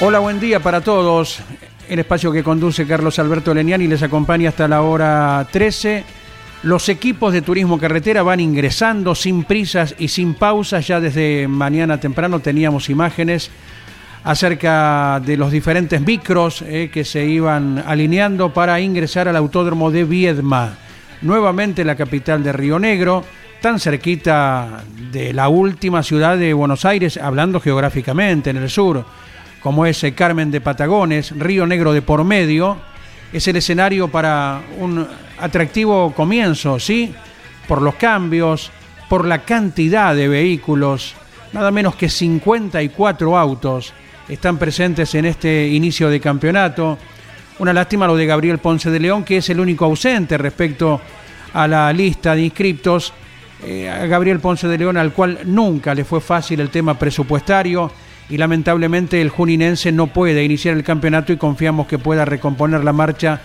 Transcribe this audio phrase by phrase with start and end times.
[0.00, 1.40] Hola, buen día para todos.
[1.88, 6.04] El espacio que conduce Carlos Alberto Leniani les acompaña hasta la hora 13.
[6.62, 10.86] Los equipos de turismo carretera van ingresando sin prisas y sin pausas.
[10.86, 13.50] Ya desde mañana temprano teníamos imágenes
[14.22, 20.04] acerca de los diferentes micros eh, que se iban alineando para ingresar al autódromo de
[20.04, 20.78] Viedma,
[21.22, 23.24] nuevamente la capital de Río Negro,
[23.60, 29.04] tan cerquita de la última ciudad de Buenos Aires, hablando geográficamente en el sur
[29.62, 32.78] como es eh, Carmen de Patagones, Río Negro de por medio,
[33.32, 35.06] es el escenario para un
[35.38, 37.14] atractivo comienzo, ¿sí?
[37.66, 38.70] Por los cambios,
[39.08, 41.14] por la cantidad de vehículos,
[41.52, 43.92] nada menos que 54 autos
[44.28, 46.98] están presentes en este inicio de campeonato.
[47.58, 51.00] Una lástima lo de Gabriel Ponce de León, que es el único ausente respecto
[51.52, 53.12] a la lista de inscriptos.
[53.64, 57.90] Eh, a Gabriel Ponce de León, al cual nunca le fue fácil el tema presupuestario
[58.30, 62.92] y lamentablemente el juninense no puede iniciar el campeonato y confiamos que pueda recomponer la
[62.92, 63.40] marcha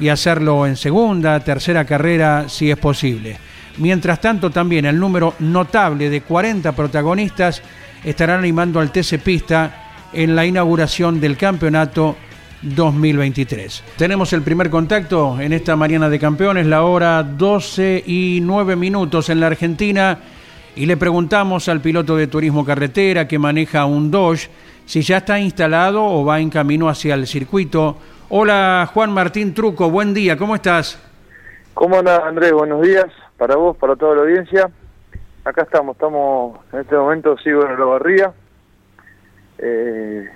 [0.00, 3.36] y hacerlo en segunda, tercera carrera si es posible.
[3.78, 7.62] Mientras tanto también el número notable de 40 protagonistas
[8.04, 12.16] estarán animando al TC Pista en la inauguración del campeonato
[12.62, 13.84] 2023.
[13.96, 19.28] Tenemos el primer contacto en esta mañana de campeones, la hora 12 y 9 minutos
[19.30, 20.18] en la Argentina
[20.78, 24.48] y le preguntamos al piloto de turismo carretera que maneja un Dodge
[24.86, 27.96] si ya está instalado o va en camino hacia el circuito.
[28.28, 31.02] Hola Juan Martín Truco, buen día, ¿cómo estás?
[31.74, 32.52] ¿Cómo anda Andrés?
[32.52, 33.06] Buenos días
[33.36, 34.70] para vos, para toda la audiencia.
[35.44, 38.32] Acá estamos, estamos en este momento, sigo en la barría,
[39.58, 40.28] eh,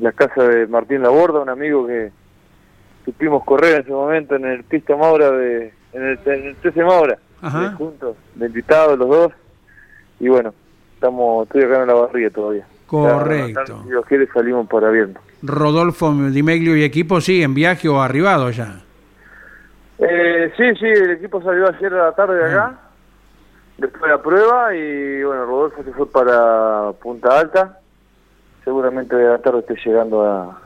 [0.00, 2.12] la casa de Martín Laborda, un amigo que
[3.04, 7.18] supimos correr en ese momento en el Pista Maura, de, en el, en el Maura,
[7.76, 9.32] juntos, de invitados los dos
[10.20, 10.54] y bueno,
[10.94, 12.66] estamos estoy acá en la barriga todavía.
[12.86, 13.82] Correcto.
[13.84, 15.20] si los quiere salimos para viendo.
[15.42, 18.82] Rodolfo Dimeglio y equipo sí, en viaje o arribado ya.
[19.98, 22.78] Eh, sí, sí, el equipo salió ayer a la tarde de acá,
[23.78, 27.80] después de la prueba y bueno, Rodolfo se fue para Punta Alta,
[28.64, 30.60] seguramente de la tarde esté llegando a,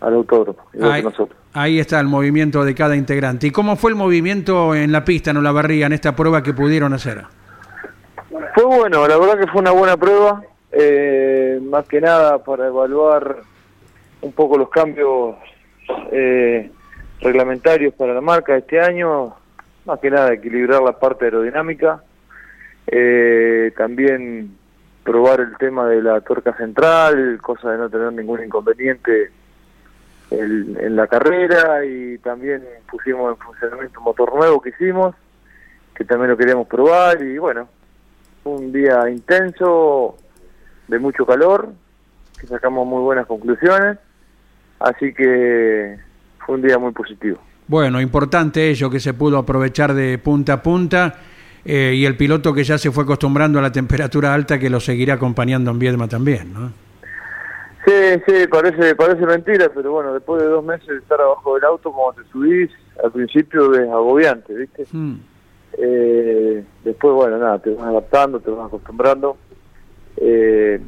[0.00, 1.38] al autódromo, ahí, nosotros.
[1.54, 3.46] Ahí está el movimiento de cada integrante.
[3.46, 6.52] ¿Y cómo fue el movimiento en la pista, en la barriga, en esta prueba que
[6.52, 7.24] pudieron hacer?
[8.54, 10.42] Fue bueno, la verdad que fue una buena prueba,
[10.72, 13.38] eh, más que nada para evaluar
[14.20, 15.36] un poco los cambios
[16.12, 16.70] eh,
[17.20, 19.34] reglamentarios para la marca este año,
[19.84, 22.02] más que nada equilibrar la parte aerodinámica,
[22.86, 24.56] eh, también
[25.04, 29.30] probar el tema de la tuerca central, cosa de no tener ningún inconveniente
[30.30, 35.14] en la carrera y también pusimos en funcionamiento un motor nuevo que hicimos,
[35.94, 37.68] que también lo queríamos probar y bueno,
[38.54, 40.16] un día intenso,
[40.88, 41.72] de mucho calor,
[42.40, 43.98] que sacamos muy buenas conclusiones,
[44.80, 45.96] así que
[46.44, 47.38] fue un día muy positivo.
[47.68, 51.14] Bueno, importante ello que se pudo aprovechar de punta a punta
[51.64, 54.78] eh, y el piloto que ya se fue acostumbrando a la temperatura alta que lo
[54.78, 56.70] seguirá acompañando en Viedma también, ¿no?
[57.84, 61.64] Sí, sí, parece, parece mentira, pero bueno, después de dos meses de estar abajo del
[61.64, 62.70] auto, como te subís,
[63.02, 64.86] al principio es agobiante, ¿viste?
[64.90, 65.16] Hmm.
[65.78, 69.36] Eh, después, bueno, nada, te vas adaptando, te vas acostumbrando.
[70.16, 70.80] Eh,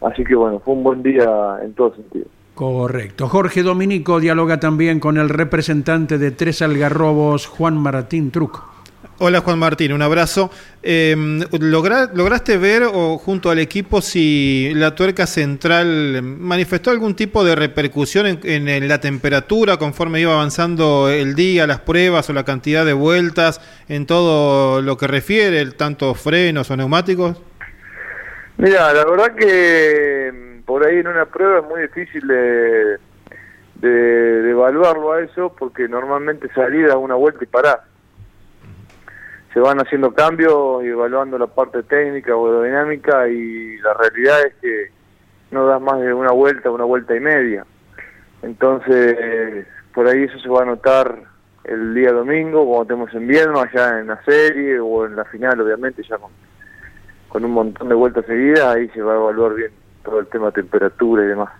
[0.00, 2.26] así que bueno, fue un buen día en todo sentido.
[2.54, 3.28] Correcto.
[3.28, 8.75] Jorge Dominico dialoga también con el representante de Tres Algarrobos, Juan Martín Truco.
[9.18, 10.50] Hola Juan Martín, un abrazo.
[10.82, 17.54] Em, ¿Lograste ver o junto al equipo si la tuerca central manifestó algún tipo de
[17.54, 22.92] repercusión en, la temperatura conforme iba avanzando el día, las pruebas o la cantidad de
[22.92, 27.40] vueltas en todo lo que refiere, tanto frenos o neumáticos?
[28.58, 32.98] Mira, la verdad que mm, por ahí en una prueba es muy difícil de,
[34.50, 37.78] evaluarlo a eso porque normalmente salida una vuelta y parás.
[39.56, 44.54] Se van haciendo cambios y evaluando la parte técnica o aerodinámica y la realidad es
[44.56, 44.90] que
[45.50, 47.64] no das más de una vuelta, una vuelta y media.
[48.42, 51.22] Entonces, por ahí eso se va a notar
[51.64, 55.58] el día domingo, cuando estemos en Viedma, allá en la serie o en la final,
[55.58, 56.32] obviamente, ya con,
[57.30, 59.70] con un montón de vueltas seguidas, ahí se va a evaluar bien
[60.04, 61.50] todo el tema de temperatura y demás.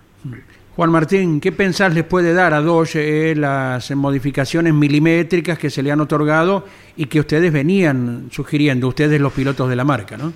[0.76, 5.82] Juan Martín, ¿qué pensás les puede dar a Dodge eh, las modificaciones milimétricas que se
[5.82, 6.64] le han otorgado
[6.96, 10.34] y que ustedes venían sugiriendo, ustedes los pilotos de la marca, ¿no?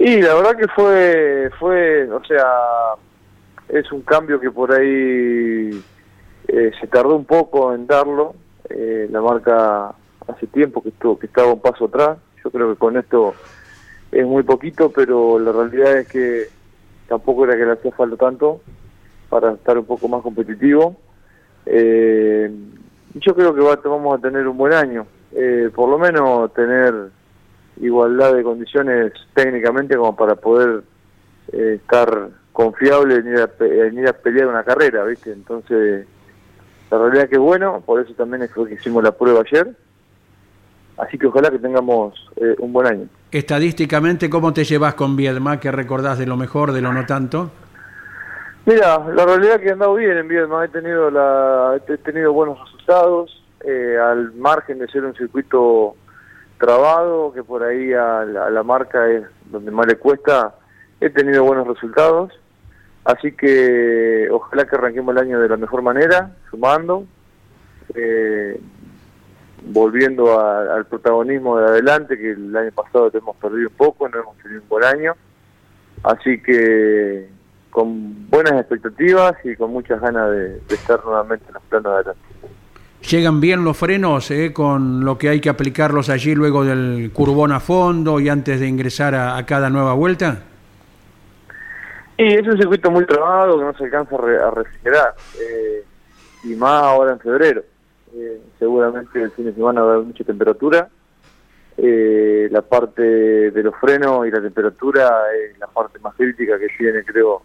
[0.00, 2.44] Y la verdad que fue, fue, o sea,
[3.68, 5.80] es un cambio que por ahí
[6.48, 8.34] eh, se tardó un poco en darlo.
[8.68, 9.94] Eh, la marca
[10.26, 12.18] hace tiempo que estuvo, que estaba un paso atrás.
[12.42, 13.32] Yo creo que con esto
[14.10, 16.48] es muy poquito, pero la realidad es que
[17.06, 18.60] tampoco era que le hacía falta tanto
[19.28, 20.96] para estar un poco más competitivo.
[21.66, 22.50] Eh,
[23.14, 27.10] yo creo que vamos a tener un buen año, eh, por lo menos tener
[27.80, 30.82] igualdad de condiciones técnicamente como para poder
[31.52, 35.32] eh, estar confiable en ir, a, pelear una carrera, ¿viste?
[35.32, 36.06] Entonces,
[36.90, 39.74] la realidad es que es bueno, por eso también es que hicimos la prueba ayer.
[40.96, 43.08] Así que ojalá que tengamos eh, un buen año.
[43.30, 45.60] Estadísticamente, ¿cómo te llevas con Viedma?
[45.60, 47.52] ¿Qué recordás de lo mejor, de lo no tanto?
[48.68, 52.34] Mira, la realidad es que he andado bien en Viedma, he tenido, la, he tenido
[52.34, 55.96] buenos resultados, eh, al margen de ser un circuito
[56.58, 60.54] trabado, que por ahí a la, marca es donde más le cuesta,
[61.00, 62.38] he tenido buenos resultados.
[63.04, 67.06] Así que ojalá que arranquemos el año de la mejor manera, sumando,
[67.94, 68.60] eh,
[69.62, 74.18] volviendo al protagonismo de adelante, que el año pasado te hemos perdido un poco, no
[74.18, 75.14] hemos tenido un buen año.
[76.02, 77.37] Así que
[77.70, 82.20] con buenas expectativas y con muchas ganas de, estar nuevamente en los planos de adelante.
[83.10, 87.52] ¿Llegan bien los frenos eh, con lo que hay que aplicarlos allí luego del curbón
[87.52, 90.42] a fondo y antes de ingresar a, cada nueva vuelta?
[92.16, 95.84] Y es un circuito muy trabado que no se alcanza a, refrigerar, eh,
[96.44, 97.62] y más ahora en febrero.
[98.14, 100.88] Eh, seguramente el fin de semana va a haber mucha temperatura.
[101.76, 106.66] Eh, la parte de los frenos y la temperatura es la parte más crítica que
[106.76, 107.42] tiene, creo,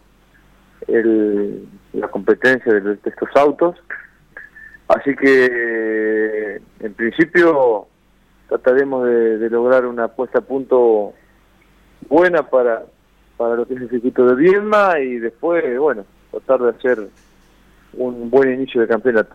[0.88, 3.76] el, la competencia de, estos autos.
[4.88, 7.86] Así que, en principio,
[8.48, 11.14] trataremos de, lograr una puesta a punto
[12.08, 12.84] buena para,
[13.36, 17.08] para lo que es el circuito de Viedma y después, bueno, tratar de hacer
[17.94, 19.34] un buen inicio de campeonato.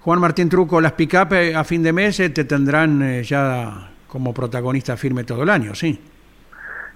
[0.00, 3.90] Juan Martín Truco, las pick-up eh, a fin de mes eh, te tendrán eh, ya
[4.08, 6.00] como protagonista firme todo el año, ¿sí?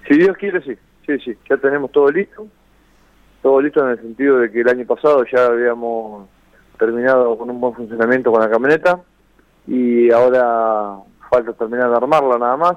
[0.07, 0.75] Si Dios quiere, sí.
[1.05, 2.47] Sí, sí, ya tenemos todo listo
[3.43, 6.27] todo listo en el sentido de que el año pasado ya habíamos
[6.79, 9.01] terminado con un buen funcionamiento con la camioneta
[9.67, 10.95] y ahora
[11.29, 12.73] falta terminar de armarla nada más,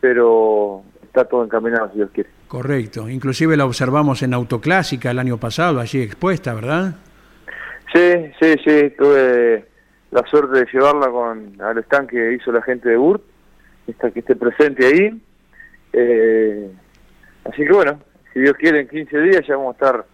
[0.00, 2.30] pero está todo encaminado si Dios quiere.
[2.46, 6.94] Correcto, inclusive la observamos en Autoclásica el año pasado, allí expuesta, ¿verdad?
[7.92, 9.66] Sí, sí, sí, tuve
[10.12, 13.22] la suerte de llevarla con al stand que hizo la gente de Burt,
[13.88, 15.20] esta que esté presente ahí.
[15.92, 16.70] Eh,
[17.44, 17.98] así que bueno,
[18.32, 20.06] si Dios quiere, en 15 días ya vamos a estar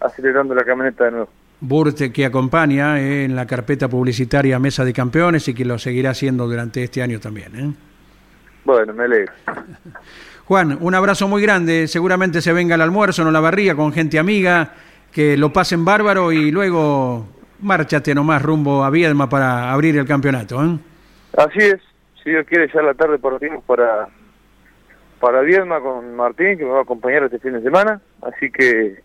[0.00, 1.28] acelerando la camioneta de nuevo.
[1.60, 6.10] Burte que acompaña eh, en la carpeta publicitaria Mesa de Campeones y que lo seguirá
[6.10, 7.56] haciendo durante este año también.
[7.56, 7.72] ¿eh?
[8.64, 9.32] Bueno, me alegro.
[10.44, 11.88] Juan, un abrazo muy grande.
[11.88, 14.72] Seguramente se venga el almuerzo, no la barría, con gente amiga,
[15.10, 17.26] que lo pasen bárbaro y luego
[17.60, 20.62] márchate nomás rumbo a Viedma para abrir el campeonato.
[20.62, 20.78] ¿eh?
[21.38, 21.80] Así es.
[22.22, 24.08] Si Dios quiere, ya la tarde partimos para
[25.20, 29.02] para Viedma con Martín, que me va a acompañar este fin de semana, así que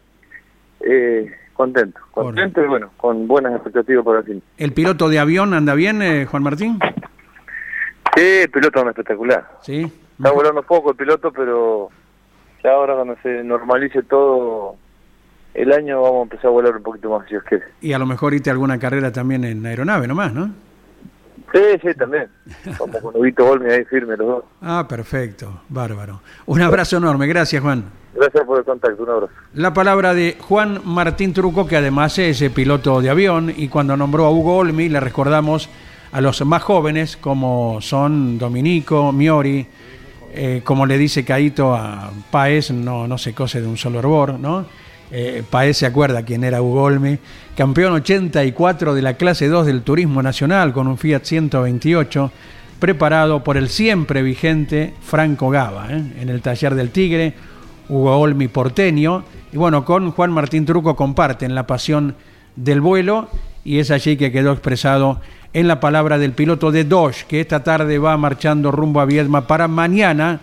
[0.82, 4.44] eh, contento, contento y bueno, con buenas expectativas para el fin.
[4.58, 6.80] ¿El piloto de avión anda bien, eh, Juan Martín?
[8.16, 9.48] Sí, el piloto es espectacular.
[9.62, 9.92] Sí.
[10.18, 11.89] Está volando poco el piloto, pero
[12.63, 14.75] ya ahora cuando se normalice todo
[15.54, 17.66] el año vamos a empezar a volar un poquito más, si Dios quiere.
[17.82, 20.51] Y a lo mejor irte alguna carrera también en aeronave nomás, ¿no?
[21.51, 22.27] Sí, sí, también.
[22.77, 24.44] Como con Ubito Golmi ahí firme los dos.
[24.62, 26.22] Ah, perfecto, bárbaro.
[26.46, 27.86] Un abrazo enorme, gracias Juan.
[28.13, 29.34] Gracias por el contacto, un abrazo.
[29.53, 34.25] La palabra de Juan Martín Truco, que además es piloto de avión, y cuando nombró
[34.25, 35.70] a Hugo Olmi le recordamos
[36.12, 39.68] a los más jóvenes, como son Dominico, Miori,
[40.34, 44.39] eh, como le dice Caito a Paez, no, no se cose de un solo hervor,
[44.39, 44.65] ¿no?
[45.12, 47.18] Eh, Paez se acuerda quién era Hugo Olmi,
[47.58, 52.32] campeón 84 de la clase 2 del Turismo Nacional con un Fiat 128,
[52.80, 56.04] preparado por el siempre vigente Franco Gava, ¿eh?
[56.22, 57.34] en el taller del Tigre,
[57.89, 62.16] Hugo Olmi porteño, y bueno, con Juan Martín Truco comparten la pasión
[62.56, 63.30] del vuelo
[63.63, 65.22] y es allí que quedó expresado
[65.54, 69.48] en la palabra del piloto de Dodge, que esta tarde va marchando rumbo a Viedma
[69.48, 70.42] para mañana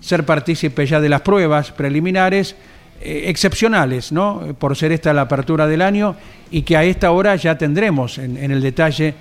[0.00, 2.56] ser partícipe ya de las pruebas preliminares
[3.00, 4.54] eh, excepcionales, ¿no?
[4.58, 6.16] Por ser esta la apertura del año
[6.50, 9.14] y que a esta hora ya tendremos en, el detalle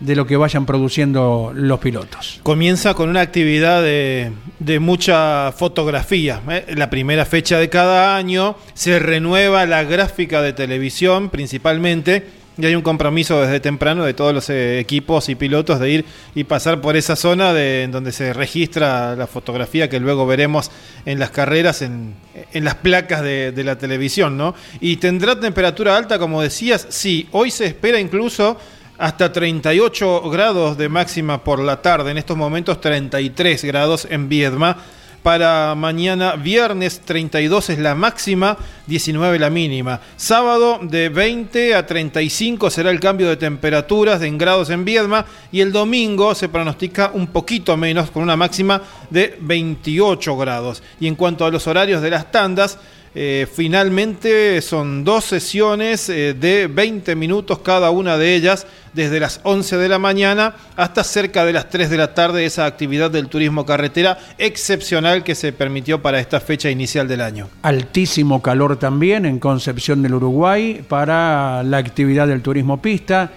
[0.00, 2.40] de lo que vayan produciendo los pilotos.
[2.42, 6.42] Comienza con una actividad de, de mucha fotografía.
[6.50, 6.66] ¿eh?
[6.76, 12.74] La primera fecha de cada año se renueva la gráfica de televisión principalmente y hay
[12.74, 16.80] un compromiso desde temprano de todos los eh, equipos y pilotos de ir y pasar
[16.80, 20.70] por esa zona de, en donde se registra la fotografía que luego veremos
[21.04, 22.14] en las carreras, en,
[22.52, 24.54] en las placas de, de, la televisión, ¿no?
[24.80, 28.56] Y tendrá temperatura alta, como decías, sí, hoy se espera incluso
[28.98, 34.78] hasta 38 grados de máxima por la tarde, en estos momentos 33 grados en Viedma
[35.26, 38.56] para mañana viernes 32 es la máxima,
[38.86, 40.00] 19 la mínima.
[40.14, 45.62] Sábado de 20 a 35 será el cambio de temperaturas en grados en Viedma y
[45.62, 48.80] el domingo se pronostica un poquito menos con una máxima
[49.10, 50.84] de 28 grados.
[51.00, 52.78] Y en cuanto a los horarios de las tandas,
[53.18, 59.40] eh, finalmente son dos sesiones eh, de 20 minutos cada una de ellas, desde las
[59.42, 63.28] 11 de la mañana hasta cerca de las 3 de la tarde, esa actividad del
[63.28, 67.48] turismo carretera excepcional que se permitió para esta fecha inicial del año.
[67.62, 73.30] Altísimo calor también en Concepción del Uruguay para la actividad del turismo pista.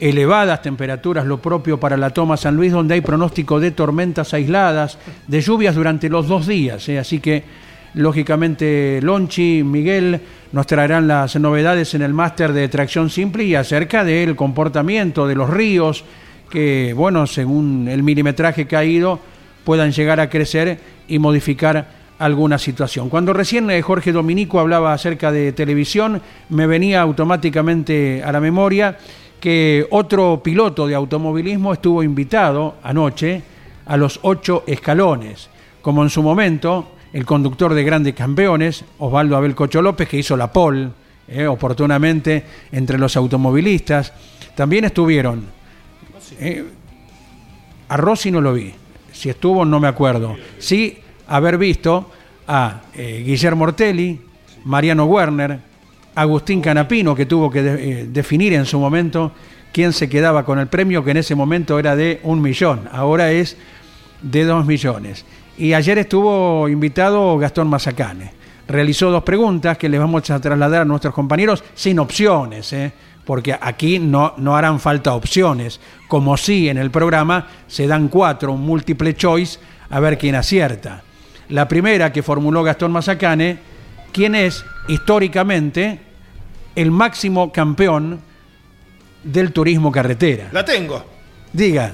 [0.00, 4.96] Elevadas temperaturas, lo propio para la toma San Luis, donde hay pronóstico de tormentas aisladas,
[5.26, 6.88] de lluvias durante los dos días.
[6.88, 6.98] ¿eh?
[6.98, 7.65] Así que
[7.96, 10.20] Lógicamente, Lonchi, Miguel
[10.52, 15.34] nos traerán las novedades en el máster de tracción simple y acerca del comportamiento de
[15.34, 16.04] los ríos
[16.50, 19.18] que, bueno, según el milimetraje caído,
[19.64, 21.88] puedan llegar a crecer y modificar
[22.18, 23.08] alguna situación.
[23.08, 28.98] Cuando recién Jorge Dominico hablaba acerca de televisión, me venía automáticamente a la memoria
[29.40, 33.42] que otro piloto de automovilismo estuvo invitado anoche
[33.86, 35.48] a los ocho escalones,
[35.80, 40.36] como en su momento el conductor de grandes campeones, Osvaldo Abel Cocho López, que hizo
[40.36, 40.88] la pole
[41.28, 44.12] eh, oportunamente entre los automovilistas.
[44.54, 45.44] También estuvieron.
[46.38, 46.64] Eh,
[47.88, 48.72] a Rossi no lo vi.
[49.12, 50.36] Si estuvo, no me acuerdo.
[50.58, 50.98] Sí,
[51.28, 52.10] haber visto
[52.46, 54.20] a eh, Guillermo Ortelli,
[54.64, 55.58] Mariano Werner,
[56.14, 59.32] Agustín Canapino, que tuvo que de, definir en su momento
[59.72, 63.32] quién se quedaba con el premio, que en ese momento era de un millón, ahora
[63.32, 63.56] es
[64.22, 65.24] de dos millones.
[65.58, 68.32] Y ayer estuvo invitado Gastón Mazacane.
[68.68, 72.92] Realizó dos preguntas que les vamos a trasladar a nuestros compañeros sin opciones, ¿eh?
[73.24, 78.52] porque aquí no, no harán falta opciones, como si en el programa se dan cuatro,
[78.52, 79.58] un múltiple choice,
[79.88, 81.02] a ver quién acierta.
[81.48, 83.58] La primera que formuló Gastón Mazacane,
[84.12, 86.00] ¿quién es históricamente
[86.74, 88.20] el máximo campeón
[89.22, 90.48] del turismo carretera?
[90.52, 91.15] La tengo.
[91.56, 91.92] Diga.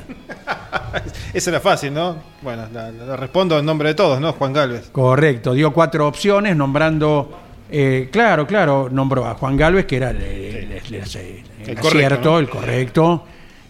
[1.32, 2.16] Esa era fácil, ¿no?
[2.42, 4.32] Bueno, la, la, respondo en nombre de todos, ¿no?
[4.32, 4.90] Juan Galvez.
[4.90, 7.30] Correcto, dio cuatro opciones nombrando,
[7.70, 12.38] eh, claro, claro, nombró a Juan Galvez, que era el, el, el, el correcto, ¿no?
[12.40, 13.24] el correcto.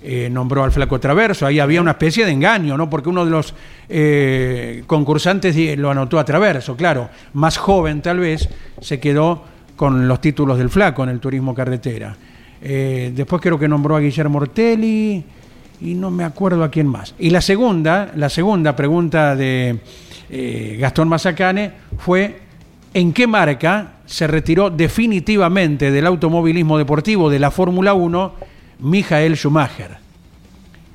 [0.05, 2.89] Eh, nombró al Flaco Traverso, ahí había una especie de engaño, ¿no?
[2.91, 3.55] Porque uno de los
[3.89, 8.49] eh, concursantes lo anotó a Traverso, claro, más joven tal vez,
[8.81, 9.45] se quedó
[9.77, 12.17] con los títulos del Flaco en el turismo carretera.
[12.63, 15.25] Eh, después creo que nombró a Guillermo Ortelli
[15.83, 17.15] y no me acuerdo a quién más.
[17.19, 19.79] Y la segunda, la segunda pregunta de
[20.31, 22.41] eh, Gastón Mazacane fue
[22.95, 28.35] ¿en qué marca se retiró definitivamente del automovilismo deportivo de la Fórmula 1
[28.81, 30.03] Michael Schumacher?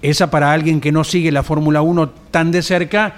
[0.01, 3.15] Esa para alguien que no sigue la Fórmula 1 tan de cerca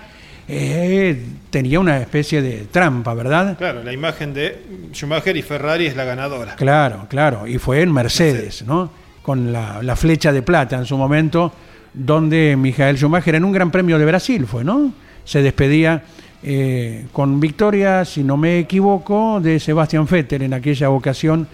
[0.48, 3.56] eh, tenía una especie de trampa, ¿verdad?
[3.56, 6.56] Claro, la imagen de Schumacher y Ferrari es la ganadora.
[6.56, 8.66] Claro, claro, y fue en Mercedes, Mercedes.
[8.66, 8.90] ¿no?
[9.22, 11.52] Con la, flecha de plata en su momento,
[11.94, 14.92] donde Michael Schumacher en un Gran Premio de Brasil fue, ¿no?
[15.26, 16.04] Se despedía
[16.42, 21.48] eh, con victoria, si no me equivoco, de Sebastián Vettel en aquella ocasión.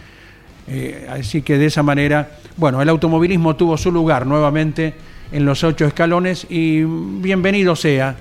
[0.67, 4.93] Eh, así que de esa manera, bueno, el automovilismo tuvo su lugar nuevamente
[5.31, 8.15] en los ocho escalones y bienvenido sea,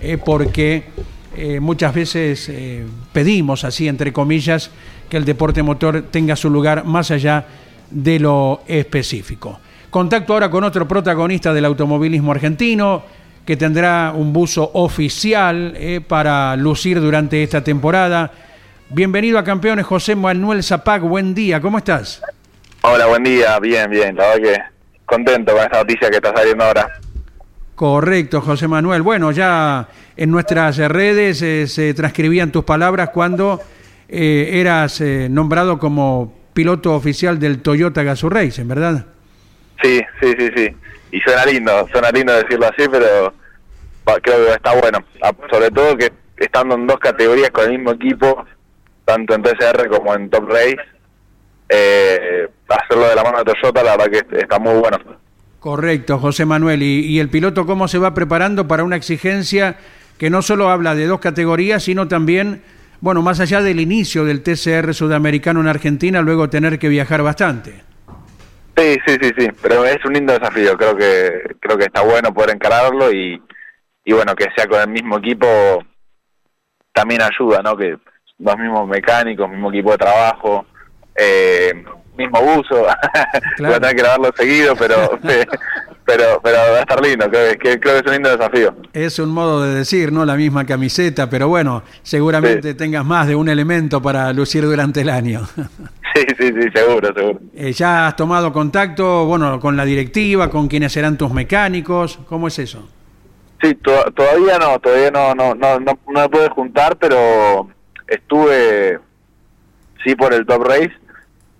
[0.00, 0.84] eh, porque
[1.60, 2.50] muchas veces
[3.12, 4.70] pedimos, así entre comillas,
[5.10, 7.46] que el deporte motor tenga su lugar más allá
[7.90, 9.60] de lo específico.
[9.90, 13.02] Contacto ahora con otro protagonista del automovilismo argentino
[13.46, 18.32] que tendrá un buzo oficial eh, para lucir durante esta temporada.
[18.90, 21.02] Bienvenido a Campeones, José Manuel Zapag.
[21.02, 22.20] Buen día, ¿cómo estás?
[22.82, 23.58] Hola, buen día.
[23.60, 24.16] Bien, bien.
[24.16, 24.60] La verdad que
[25.04, 26.92] contento con esta noticia que está saliendo ahora.
[27.76, 29.02] Correcto, José Manuel.
[29.02, 33.60] Bueno, ya en nuestras redes eh, se transcribían tus palabras cuando
[34.08, 35.00] eh, eras
[35.30, 39.04] nombrado como piloto oficial del Toyota Gazoo Racing, ¿verdad?
[39.82, 40.76] Sí, sí, sí, sí.
[41.12, 43.34] Y suena lindo, suena lindo decirlo así, pero
[44.22, 45.04] creo que está bueno.
[45.22, 48.44] Ah, sobre todo que estando en dos categorías con el mismo equipo,
[49.04, 50.78] tanto en TCR como en Top Race,
[52.68, 54.98] hacerlo de la mano de Toyota, la verdad que está muy bueno.
[55.60, 56.82] Correcto, José Manuel.
[56.82, 59.76] ¿Y, el piloto cómo se va preparando para una exigencia
[60.16, 62.62] que no solo habla de dos categorías, sino también,
[63.00, 67.82] bueno, más allá del inicio del TCR sudamericano en Argentina, luego tener que viajar bastante?
[68.76, 72.34] Sí, sí, sí, sí, pero es un lindo desafío, creo que creo que está bueno
[72.34, 73.40] poder encararlo y,
[74.04, 75.46] y bueno, que sea con el mismo equipo
[76.92, 77.76] también ayuda, ¿no?
[77.76, 77.96] Que
[78.38, 80.66] los mismos mecánicos, mismo equipo de trabajo,
[81.14, 81.72] eh,
[82.16, 82.86] mismo uso,
[83.58, 85.18] voy a tener que grabarlo seguido, pero,
[86.06, 88.74] pero, pero va a estar lindo, creo que, creo que es un lindo desafío.
[88.92, 90.24] Es un modo de decir, ¿no?
[90.24, 95.10] La misma camiseta, pero bueno, seguramente tengas más de un elemento para lucir durante el
[95.10, 95.42] año.
[96.14, 97.40] Sí, sí, sí, seguro, seguro.
[97.54, 102.18] Eh, ¿Ya has tomado contacto, bueno, con la directiva, con quienes serán tus mecánicos?
[102.26, 102.88] ¿Cómo es eso?
[103.60, 107.68] Sí, todavía no, todavía no, no, no, no, no me pude juntar, pero
[108.06, 108.98] estuve,
[110.02, 110.92] sí, por el Top Race,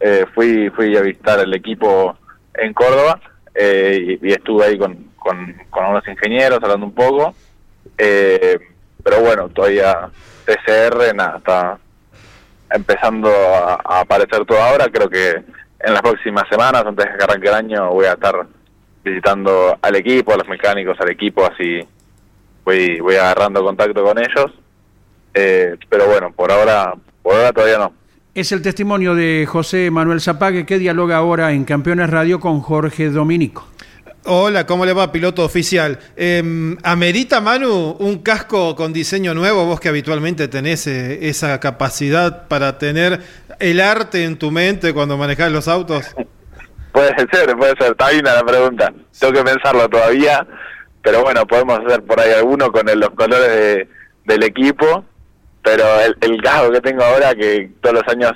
[0.01, 2.17] eh, fui fui a visitar el equipo
[2.55, 3.21] en Córdoba
[3.59, 5.57] eh, y, estuve ahí con, con,
[5.89, 7.35] unos ingenieros hablando un poco.
[7.97, 8.59] Eh,
[9.03, 10.11] pero bueno, todavía
[10.45, 11.79] TCR nada, está
[12.71, 14.89] empezando a, aparecer todo ahora.
[14.89, 15.31] Creo que
[15.81, 18.47] en las próximas semanas, antes de que arranque el año, voy a estar
[19.03, 21.81] visitando al equipo, a los mecánicos, al equipo, así
[22.65, 24.53] voy, voy agarrando contacto con ellos.
[25.33, 27.93] pero bueno, por ahora, por ahora todavía no.
[28.37, 33.09] Es el testimonio de José Manuel Zapague que dialoga ahora en Campeones Radio con Jorge
[33.09, 33.67] Dominico.
[34.25, 35.99] Hola, ¿cómo le va, piloto oficial?
[36.19, 39.65] Eh, ¿Amerita, Manu, un casco con diseño nuevo?
[39.65, 43.23] Vos que habitualmente tenés eh, esa capacidad para tener
[43.59, 46.05] el arte en tu mente cuando manejás los autos.
[46.93, 47.93] Puede ser, puede ser.
[47.93, 48.93] Está bien la pregunta.
[49.19, 50.47] Tengo que pensarlo todavía,
[51.01, 53.89] pero bueno, podemos hacer por ahí alguno con los colores
[54.27, 55.07] del equipo
[55.67, 58.31] pero el, el caso que tengo ahora, que todos los años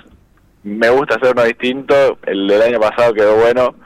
[0.64, 3.76] me gusta hacer uno distinto, el del año pasado quedó bueno,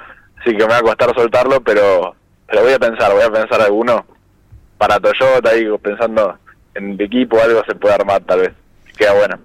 [0.40, 3.60] así que me va a costar soltarlo, pero, pero voy a pensar, voy a pensar
[3.60, 4.06] alguno
[4.78, 6.38] para Toyota, digo, pensando
[6.74, 8.52] en el equipo, algo se puede armar tal vez,
[8.96, 9.38] queda bueno.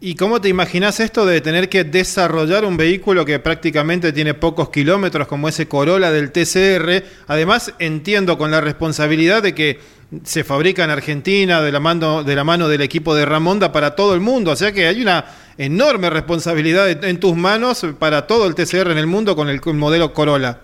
[0.00, 4.70] ¿Y cómo te imaginas esto de tener que desarrollar un vehículo que prácticamente tiene pocos
[4.70, 7.04] kilómetros como ese Corolla del TCR?
[7.28, 9.80] Además, entiendo con la responsabilidad de que
[10.22, 13.96] se fabrica en Argentina de la mano, de la mano del equipo de Ramonda para
[13.96, 14.52] todo el mundo.
[14.52, 15.24] O sea que hay una
[15.58, 20.12] enorme responsabilidad en tus manos para todo el TCR en el mundo con el, modelo
[20.12, 20.58] Corolla.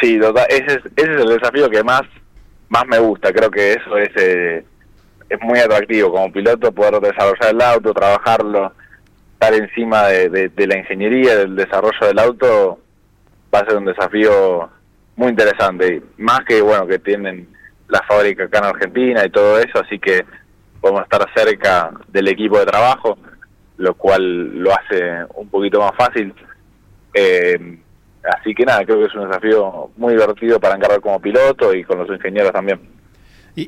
[0.00, 0.18] Sí,
[0.48, 2.02] ese es, ese es el desafío que más,
[2.68, 3.32] más me gusta.
[3.32, 4.10] Creo que eso es...
[4.16, 4.64] Eh
[5.30, 8.72] es muy atractivo como piloto poder desarrollar el auto, trabajarlo,
[9.34, 12.80] estar encima de, la ingeniería, del desarrollo del auto,
[13.54, 14.68] va a ser un desafío
[15.14, 16.02] muy interesante.
[16.18, 17.48] Más que, bueno, que tienen
[17.90, 20.24] la fábrica acá en Argentina y todo eso, así que
[20.80, 23.18] podemos estar cerca del equipo de trabajo,
[23.76, 26.32] lo cual lo hace un poquito más fácil.
[27.12, 27.78] Eh,
[28.24, 31.84] así que nada, creo que es un desafío muy divertido para encargar como piloto y
[31.84, 32.80] con los ingenieros también.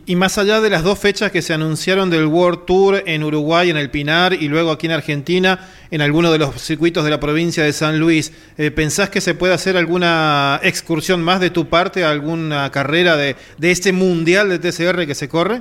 [0.06, 3.68] Y, más allá de las dos fechas que se anunciaron del World Tour en Uruguay,
[3.68, 7.20] en el Pinar, y luego aquí en Argentina, en alguno de los circuitos de la
[7.20, 11.68] provincia de San Luis, eh, ¿pensás que se puede hacer alguna excursión más de tu
[11.68, 15.60] parte, alguna carrera de, de este mundial de TCR que se corre?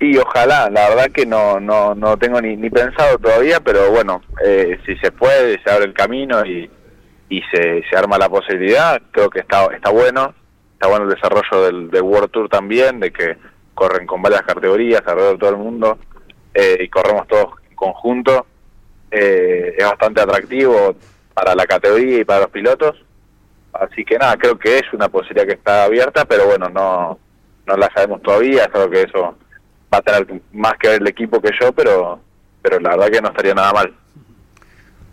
[0.00, 4.22] Y ojalá, la verdad que no no no tengo ni, ni pensado todavía, pero bueno,
[4.44, 6.70] eh, si se puede, se abre el camino y,
[7.28, 10.34] y se, se arma la posibilidad, creo que está, está bueno
[10.82, 13.36] está bueno el desarrollo del, World Tour también, de que
[13.72, 15.98] corren con varias categorías alrededor de todo el mundo
[16.52, 18.46] eh, y corremos todos en conjunto.
[19.08, 20.96] Eh, es bastante atractivo
[21.34, 23.00] para la categoría y para los pilotos.
[23.72, 27.16] Así que nada, creo que es una posibilidad que está abierta, pero bueno, no,
[27.64, 28.66] no la sabemos todavía.
[28.66, 29.36] Creo que eso
[29.94, 32.18] va a tener más que ver el equipo que yo, pero,
[32.60, 33.94] pero la verdad que no estaría nada mal.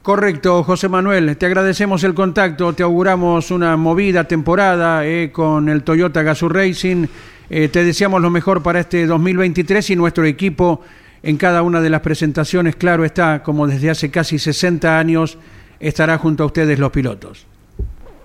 [0.02, 5.84] Correcto, José Manuel, te agradecemos el contacto, te auguramos una movida temporada eh, con el
[5.84, 7.06] Toyota Gazoo Racing,
[7.50, 10.82] eh, te deseamos lo mejor para este 2023 y nuestro equipo
[11.22, 15.38] en cada una de las presentaciones, claro está, como desde hace casi 60 años,
[15.82, 17.46] estará junto a ustedes los pilotos.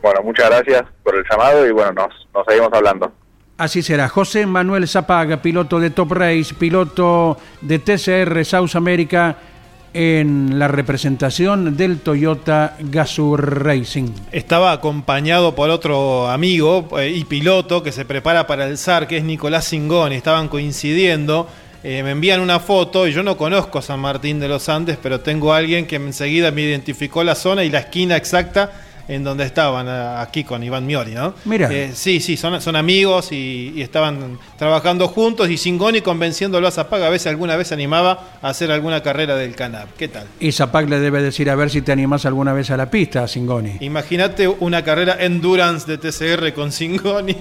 [0.00, 3.12] Bueno, muchas gracias por el llamado y bueno, nos, nos seguimos hablando.
[3.58, 4.08] Así será.
[4.08, 9.36] José Manuel Zapaga, piloto de Top Race, piloto de TCR South America
[9.94, 14.10] en la representación del Toyota Gazoo Racing.
[14.32, 19.18] Estaba acompañado por otro amigo eh, y piloto que se prepara para el SAR, que
[19.18, 20.16] es Nicolás Singoni.
[20.16, 21.48] Estaban coincidiendo.
[21.84, 25.20] Eh, me envían una foto y yo no conozco San Martín de los Andes, pero
[25.20, 28.72] tengo a alguien que enseguida me identificó la zona y la esquina exacta
[29.08, 31.34] en donde estaban aquí con Iván Miori, ¿no?
[31.44, 31.68] Mira.
[31.70, 37.02] Eh, sí, sí, son, son amigos y, estaban trabajando juntos y Singoni convenciéndolo a Zapag
[37.02, 39.88] a veces alguna vez se animaba a hacer alguna carrera del Canap.
[39.98, 40.26] ¿Qué tal?
[40.40, 43.28] Y Zapag le debe decir a ver si te animás alguna vez a la pista,
[43.28, 43.76] Singoni.
[43.80, 47.36] Imagínate una carrera endurance de TCR con Singoni.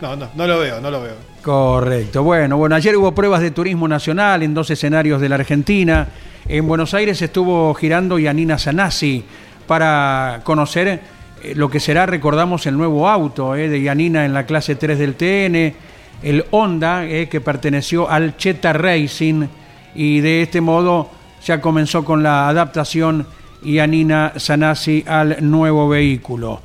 [0.00, 1.14] No, no, no lo veo, no lo veo.
[1.42, 2.22] Correcto.
[2.22, 6.08] Bueno, bueno, ayer hubo pruebas de turismo nacional en dos escenarios de la Argentina.
[6.48, 9.24] En Buenos Aires estuvo girando Yanina Sanasi
[9.70, 14.44] para conocer eh, lo que será, recordamos, el nuevo auto eh, de Yanina en la
[14.44, 15.74] clase 3 del TN,
[16.24, 19.46] el Honda eh, que perteneció al Cheta Racing
[19.94, 21.08] y de este modo
[21.44, 23.28] ya comenzó con la adaptación
[23.62, 26.62] Yanina Sanasi al nuevo vehículo.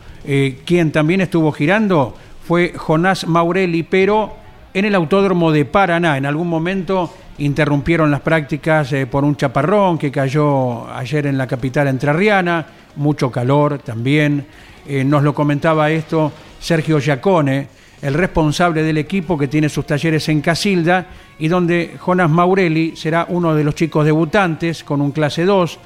[0.65, 2.15] quien también estuvo girando
[2.48, 4.34] fue Jonás Maurelli, pero
[4.74, 6.18] en el Autódromo de Paraná.
[6.18, 11.88] En algún momento interrumpieron las prácticas por un chaparrón que cayó ayer en la capital
[11.88, 14.45] entrerriana mucho calor también.
[14.88, 17.67] Eh, nos lo comentaba esto Sergio Giacone,
[18.01, 21.08] el responsable del equipo que tiene sus talleres en Casilda
[21.39, 25.79] y donde Jonas Maurelli será uno de los chicos debutantes con un clase 2,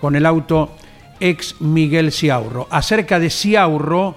[0.00, 0.76] con el auto
[1.20, 2.66] ex Miguel Ciaurro.
[2.70, 4.14] Acerca de Ciaurro,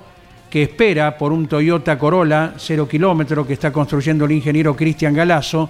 [0.49, 5.69] que espera por un Toyota Corolla 0 kilómetro que está construyendo el ingeniero Cristian Galazo,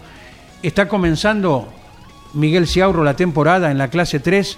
[0.62, 1.68] está comenzando
[2.34, 4.58] Miguel Ciaurro la temporada en la clase 3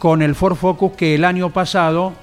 [0.00, 2.14] con el Ford Focus que el año pasado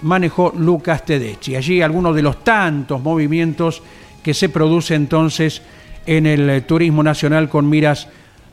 [0.00, 1.56] manejó Lucas Tedeschi.
[1.56, 3.82] Allí algunos de los tantos movimientos
[4.22, 5.60] que se produce entonces
[6.06, 8.08] en el eh, turismo nacional con miras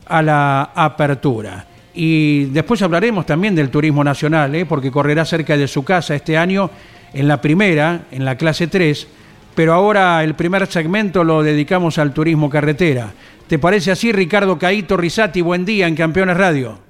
[0.06, 1.64] a la apertura.
[1.94, 4.66] Y después hablaremos también del turismo nacional, ¿eh?
[4.66, 6.68] porque correrá cerca de su casa este año
[7.14, 9.08] en la primera, en la clase 3,
[9.54, 13.10] pero ahora el primer segmento lo dedicamos al turismo carretera.
[13.48, 15.40] ¿Te parece así, Ricardo Caito Risati?
[15.40, 16.85] Buen día en Campeones Radio.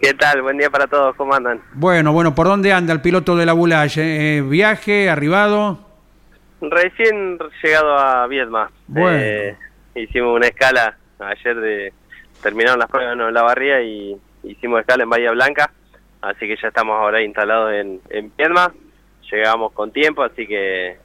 [0.00, 0.40] ¿Qué tal?
[0.40, 1.60] Buen día para todos, ¿cómo andan?
[1.74, 4.38] Bueno, bueno, ¿por dónde anda el piloto de la Bulaye?
[4.38, 5.78] Eh, ¿Viaje, arribado?
[6.62, 8.70] Recién llegado a Viedma.
[8.86, 9.18] Bueno.
[9.20, 9.56] Eh,
[9.94, 11.92] hicimos una escala ayer de...
[12.42, 15.70] Terminaron las pruebas en la barría y hicimos escala en Bahía Blanca,
[16.22, 18.72] así que ya estamos ahora instalados en, en Viedma.
[19.30, 20.96] Llegamos con tiempo, así que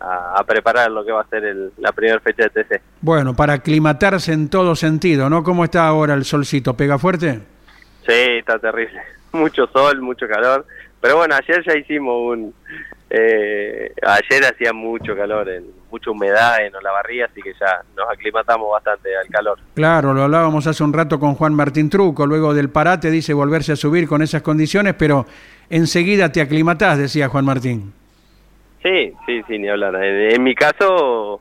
[0.00, 2.80] a, preparar lo que va a ser la primera fecha de TC.
[3.02, 5.42] Bueno, para aclimatarse en todo sentido, ¿no?
[5.44, 6.74] ¿Cómo está ahora el solcito?
[6.74, 7.40] ¿Pega fuerte?
[8.08, 9.00] Sí, está terrible.
[9.32, 10.64] Mucho sol, mucho calor.
[11.00, 12.54] Pero bueno, ayer ya hicimos un...
[13.10, 18.70] Eh, ayer hacía mucho calor, en, mucha humedad en Olavarría, así que ya nos aclimatamos
[18.70, 19.58] bastante al calor.
[19.74, 23.72] Claro, lo hablábamos hace un rato con Juan Martín Truco, luego del parate dice volverse
[23.72, 25.26] a subir con esas condiciones, pero
[25.70, 27.92] enseguida te aclimatás, decía Juan Martín.
[28.82, 29.94] Sí, sí, sí, ni hablar.
[30.04, 31.40] En, mi caso,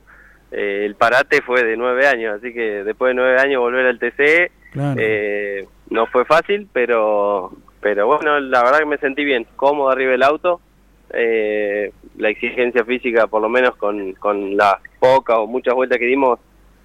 [0.51, 3.99] eh, el parate fue de nueve años, así que después de nueve años volver al
[3.99, 4.51] TC,
[4.97, 10.11] eh, no fue fácil, pero pero bueno, la verdad que me sentí bien, cómodo arriba
[10.11, 10.59] del auto.
[11.13, 16.05] Eh, la exigencia física, por lo menos con, con las pocas o muchas vueltas que
[16.05, 16.39] dimos,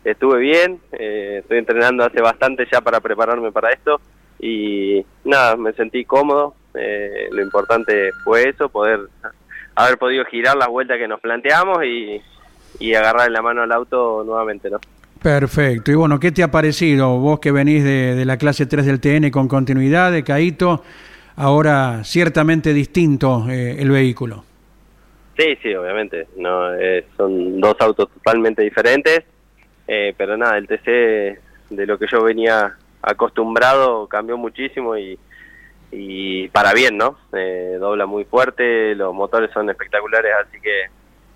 [0.04, 0.80] estuve bien.
[0.92, 4.00] Eh, estoy entrenando hace bastante ya para prepararme para esto
[4.38, 6.54] y nada, me sentí cómodo.
[6.74, 9.00] Eh, lo importante fue eso, poder
[9.74, 12.20] haber podido girar las vueltas que nos planteamos y,
[12.94, 14.80] agarrar en la mano al auto nuevamente, ¿no?
[15.22, 15.92] Perfecto.
[15.92, 19.30] Y bueno, ¿qué te ha parecido vos que venís de, la clase 3 del TN
[19.30, 20.82] con continuidad de Caito?
[21.36, 24.44] Ahora ciertamente distinto eh, el vehículo.
[25.38, 26.26] Sí, sí, obviamente.
[26.36, 29.22] No, eh, son dos autos totalmente diferentes,
[29.86, 30.86] eh, pero nada, el TC
[31.70, 35.18] de lo que yo venía acostumbrado cambió muchísimo y,
[35.92, 37.16] y para bien, ¿no?
[37.78, 40.86] dobla muy fuerte, los motores son espectaculares, así que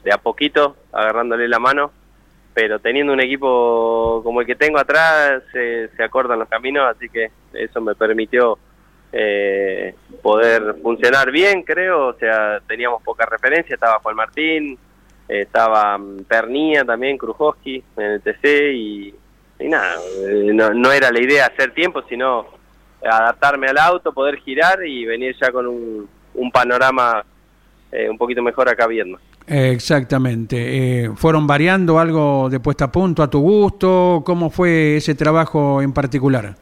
[0.04, 1.90] de a poquito, agarrándole la mano,
[2.56, 7.06] pero teniendo un equipo como el que tengo atrás se, se acortan los caminos, así
[7.10, 8.58] que eso me permitió
[9.12, 14.78] eh, poder funcionar bien, creo, o sea, teníamos poca referencia, estaba Juan Martín,
[15.28, 19.14] estaba mm, Pernía también, Krujowski en el TC y,
[19.60, 22.46] nada, eh, no, no, era la idea hacer tiempo, sino
[23.04, 27.22] adaptarme al auto, poder girar y venir ya con un panorama
[27.92, 29.18] eh, un poquito mejor acá viendo.
[29.46, 31.04] Exactamente.
[31.04, 34.22] Eh, ¿Fueron variando algo de puesta a punto a tu gusto?
[34.24, 36.56] ¿Cómo fue ese trabajo en particular?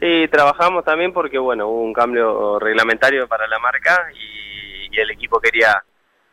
[0.00, 5.40] Sí, trabajamos también porque, bueno, hubo un cambio reglamentario para la marca y, el equipo
[5.40, 5.82] quería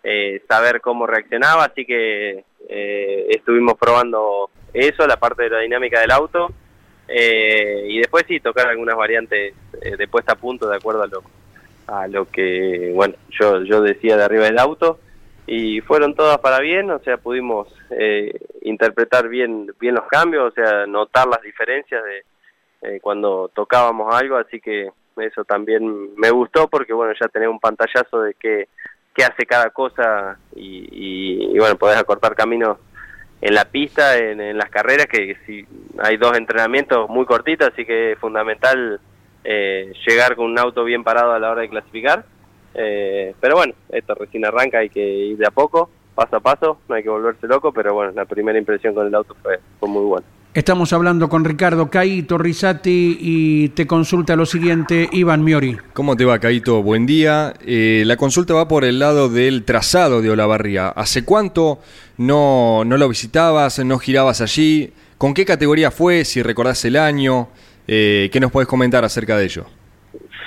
[0.04, 6.00] eh, saber cómo reaccionaba, así que eh, estuvimos probando eso, la parte de la dinámica
[6.00, 6.52] del auto,
[7.10, 11.24] y después sí, tocar algunas variantes eh, de puesta a punto de acuerdo a lo,
[11.92, 15.00] a lo que, bueno, yo, yo decía de arriba del auto
[15.46, 20.56] y fueron todas para bien, o sea, pudimos eh, interpretar bien, bien los cambios, o
[20.56, 22.24] sea, notar las diferencias de
[22.84, 27.60] eh, cuando tocábamos algo, así que eso también me gustó porque, bueno, ya tener un
[27.60, 28.70] pantallazo de qué,
[29.14, 30.88] qué hace cada cosa y,
[31.54, 32.78] y, bueno, podés acortar caminos
[33.42, 35.66] en la pista, en, las carreras, que si
[36.00, 39.00] hay dos entrenamientos muy cortitos, así que es fundamental
[39.44, 42.26] eh, llegar con un auto bien parado a la hora de clasificar
[42.74, 46.78] eh, pero bueno, esto recién arranca, hay que ir de a poco, paso a paso,
[46.88, 49.90] no hay que volverse loco, pero bueno, la primera impresión con el auto fue, fue
[49.90, 50.26] muy buena.
[50.54, 55.78] Estamos hablando con Ricardo Caito Rizati y te consulta lo siguiente, Iván Miori.
[55.94, 56.84] ¿Cómo te va, Caito?
[56.84, 57.54] Buen día.
[57.66, 60.90] Eh, la consulta va por el lado del trazado de Olavarría.
[60.90, 61.80] ¿Hace cuánto
[62.18, 64.92] no, no lo visitabas, no girabas allí?
[65.18, 66.26] ¿Con qué categoría fue?
[66.26, 67.48] Si recordás el año,
[67.94, 69.66] eh, ¿qué nos puedes comentar acerca de ello?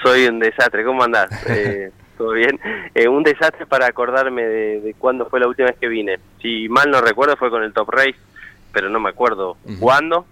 [0.03, 1.29] Soy un desastre, ¿cómo andás?
[1.51, 2.59] Eh, todo bien.
[2.95, 6.19] Eh, un desastre para acordarme de, cuándo fue la última vez que vine.
[6.41, 8.17] Si mal no recuerdo fue con el Top Race,
[8.73, 10.25] pero no me acuerdo cuándo.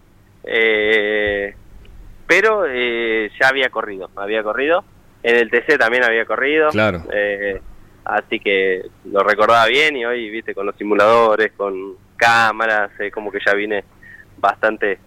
[0.44, 1.55] Eh,
[2.27, 4.83] pero eh, ya había corrido, había corrido.
[5.22, 6.70] En el TC también había corrido.
[6.70, 7.03] Claro.
[8.05, 13.38] así que lo recordaba bien y hoy, viste, con los simuladores, con cámaras, como que
[13.44, 13.85] ya vine
[14.38, 14.98] bastante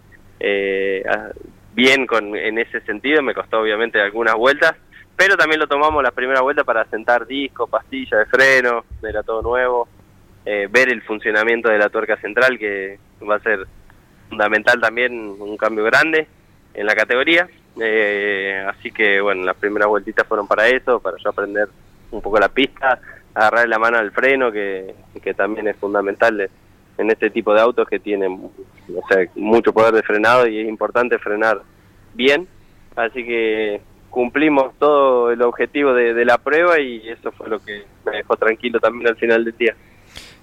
[1.75, 3.21] bien con en ese sentido.
[3.21, 4.75] Me costó obviamente algunas vueltas
[5.15, 9.41] pero también lo tomamos la primera vuelta para sentar disco, pastilla de freno, era todo
[9.41, 9.87] nuevo,
[10.45, 13.65] eh, ver el funcionamiento de la tuerca central, que va a ser
[14.29, 16.27] fundamental también, un cambio grande
[16.73, 17.47] en la categoría.
[17.79, 21.69] Eh, así que bueno, las primeras vueltitas fueron para eso, para yo aprender
[22.11, 22.99] un poco la pista,
[23.33, 26.49] agarrar la mano al freno, que, que también es fundamental
[26.97, 30.67] en este tipo de autos que tienen o sea, mucho poder de frenado y es
[30.67, 31.61] importante frenar
[32.13, 32.47] bien.
[32.95, 38.17] Así que cumplimos todo el objetivo de, la prueba y eso fue lo que me
[38.17, 39.75] dejó tranquilo también al final del día.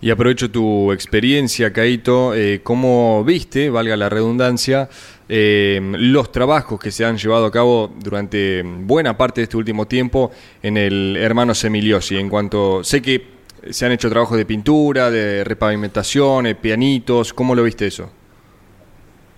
[0.03, 4.91] Y aprovecho tu experiencia, Caito, eh, ¿cómo viste, valga la redundancia,
[5.29, 9.87] eh, los trabajos que se han llevado a cabo durante buena parte de este último
[9.87, 12.19] tiempo en el hermano Semiliosi?
[12.19, 13.32] En cuanto, sé que
[13.71, 18.11] se han hecho trabajos de pintura, de repavimentación, eh, pianitos, ¿cómo lo viste eso?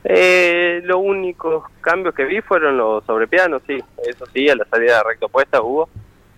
[0.04, 4.98] Eh, los únicos cambios que vi fueron los sobrepianos, sí, eso sí, a la salida
[4.98, 5.88] de recta opuesta hubo.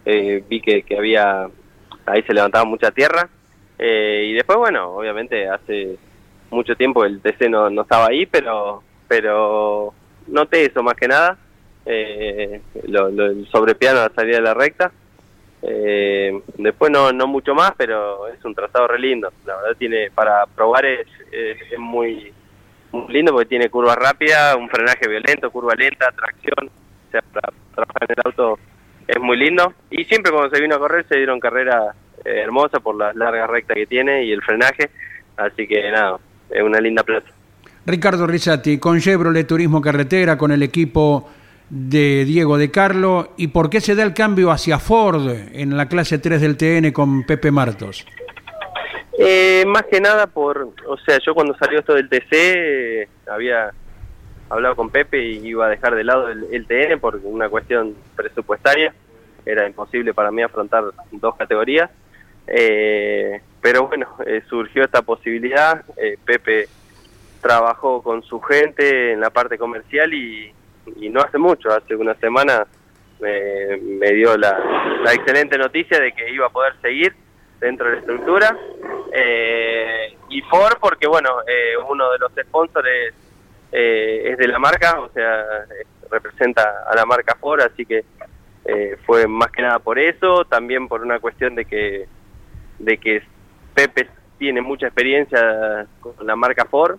[0.04, 1.48] Eh, vi que, había,
[2.06, 3.28] ahí se levantaba mucha tierra.
[3.78, 5.98] Eh, y después, bueno, obviamente hace
[6.50, 9.92] mucho tiempo el TC no, no estaba ahí, pero, pero
[10.28, 11.36] noté eso más que nada.
[11.84, 14.92] Eh, lo, el sobrepiano a la salida de la recta.
[15.68, 19.32] Eh, después no, no mucho más, pero es un trazado re lindo.
[19.44, 22.32] La verdad tiene, para probar es, es muy
[23.08, 28.02] lindo porque tiene curva rápida, un frenaje violento, curva lenta, tracción, o sea, para trabajar
[28.02, 28.58] en el auto
[29.06, 29.72] es muy lindo.
[29.90, 33.46] Y siempre cuando se vino a correr se dieron carreras eh, hermosas por la larga
[33.46, 34.90] recta que tiene y el frenaje,
[35.36, 36.18] así que nada,
[36.50, 37.28] es una linda plaza.
[37.84, 41.30] Ricardo Rizzati, con Chevrolet Turismo Carretera, con el equipo
[41.68, 45.88] de Diego de Carlo, ¿y por qué se da el cambio hacia Ford en la
[45.88, 48.06] clase 3 del TN con Pepe Martos?
[49.18, 53.72] Eh, más que nada por, o sea, yo cuando salió esto del TC eh, había
[54.50, 58.94] hablado con Pepe y iba a dejar de lado el, TN por una cuestión presupuestaria,
[59.44, 61.90] era imposible para mí afrontar dos categorías,
[62.46, 65.84] eh, pero bueno, eh, surgió esta posibilidad,
[66.24, 66.68] Pepe
[67.40, 70.52] trabajó con su gente en la parte comercial y,
[71.10, 72.66] no hace mucho, hace una semana
[73.20, 77.14] me dio la excelente noticia de que iba a poder seguir
[77.60, 78.56] dentro de la estructura.
[79.12, 82.88] Eh, y Ford, porque bueno, eh, uno de los sponsors
[83.72, 85.44] eh, es de la marca, o sea,
[86.10, 88.04] representa a la marca Ford, así que
[89.06, 92.08] fue más que nada por eso, también por una cuestión de que,
[92.80, 93.22] de que
[93.74, 96.98] Pepe tiene mucha experiencia con la marca Ford.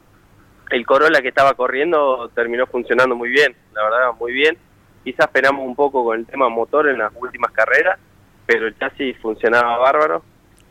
[0.69, 4.57] El Corolla que estaba corriendo terminó funcionando muy bien, la verdad, muy bien.
[5.03, 7.97] Quizás esperamos un poco con el tema motor en las últimas carreras,
[8.45, 10.23] pero el chasis funcionaba bárbaro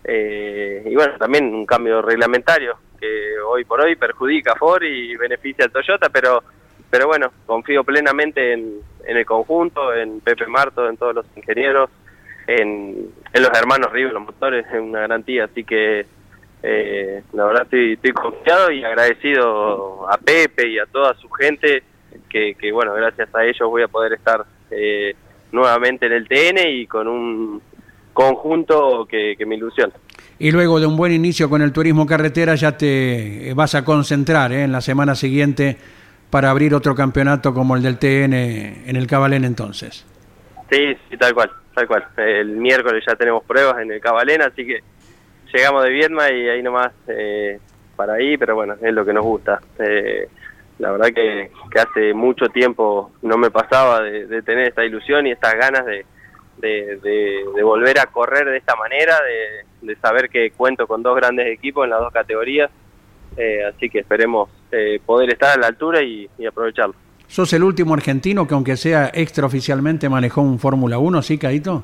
[0.04, 5.16] eh, y bueno, también un cambio reglamentario que hoy por hoy perjudica a Ford y
[5.16, 6.42] beneficia a Toyota, pero
[6.90, 11.90] pero bueno, confío plenamente en, el conjunto, en Pepe Marto, en todos los ingenieros,
[12.46, 16.06] en, los hermanos Ríos, los motores, es una garantía, así que
[16.68, 21.84] eh, la verdad estoy, estoy confiado y agradecido a Pepe y a toda su gente,
[22.28, 25.14] que, que bueno, gracias a ellos voy a poder estar eh,
[25.52, 27.62] nuevamente en el TN y con un
[28.12, 29.94] conjunto que, me ilusiona.
[30.40, 34.50] Y luego de un buen inicio con el turismo carretera ya te vas a concentrar
[34.50, 34.64] ¿eh?
[34.64, 35.76] en la semana siguiente
[36.30, 40.04] para abrir otro campeonato como el del TN en el Cabalén entonces.
[40.68, 42.08] Sí, sí, tal cual, tal cual.
[42.16, 44.80] El miércoles ya tenemos pruebas en el Cabalén, así que
[45.52, 47.58] llegamos de Viedma y ahí nomás eh,
[47.96, 49.60] para ahí, pero bueno, es lo que nos gusta.
[49.78, 50.28] Eh,
[50.78, 55.54] la verdad que, hace mucho tiempo no me pasaba de, tener esta ilusión y estas
[55.54, 56.04] ganas de,
[56.58, 59.16] de, volver a correr de esta manera,
[59.82, 62.70] de, saber que cuento con dos grandes equipos en las dos categorías,
[63.36, 66.94] eh, así que esperemos eh, poder estar a la altura y, y, aprovecharlo.
[67.26, 71.82] ¿Sos el último argentino que aunque sea extraoficialmente manejó un Fórmula 1, sí, Caito?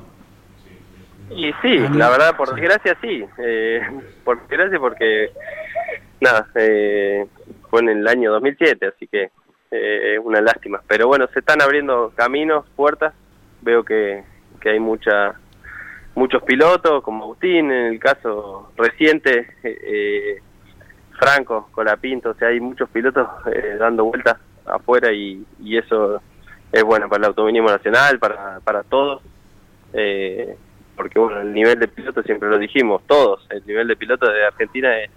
[1.35, 3.81] Y sí, la verdad, por desgracia sí, eh,
[4.23, 5.31] por desgracia porque,
[6.21, 7.25] nada, eh,
[7.69, 9.31] fue en el año 2007, así que
[9.71, 10.81] es una lástima.
[10.87, 13.13] Pero bueno, se están abriendo caminos, puertas,
[13.61, 14.23] veo que,
[14.61, 15.35] que hay mucha
[16.15, 20.41] muchos pilotos, como Agustín, en el caso reciente, eh, eh
[21.19, 26.21] Franco, Colapinto, o sea, hay muchos pilotos eh, dando vueltas afuera y, y, eso
[26.71, 29.21] es bueno para el automovilismo nacional, para, para todos,
[29.93, 30.57] eh,
[30.95, 34.45] porque bueno, el nivel de pilotos siempre lo dijimos, todos, el nivel de pilotos de
[34.45, 35.09] Argentina es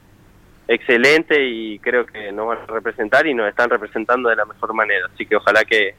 [0.68, 4.74] excelente y creo que nos van a representar y nos están representando de la mejor
[4.74, 5.94] manera, así que ojalá que,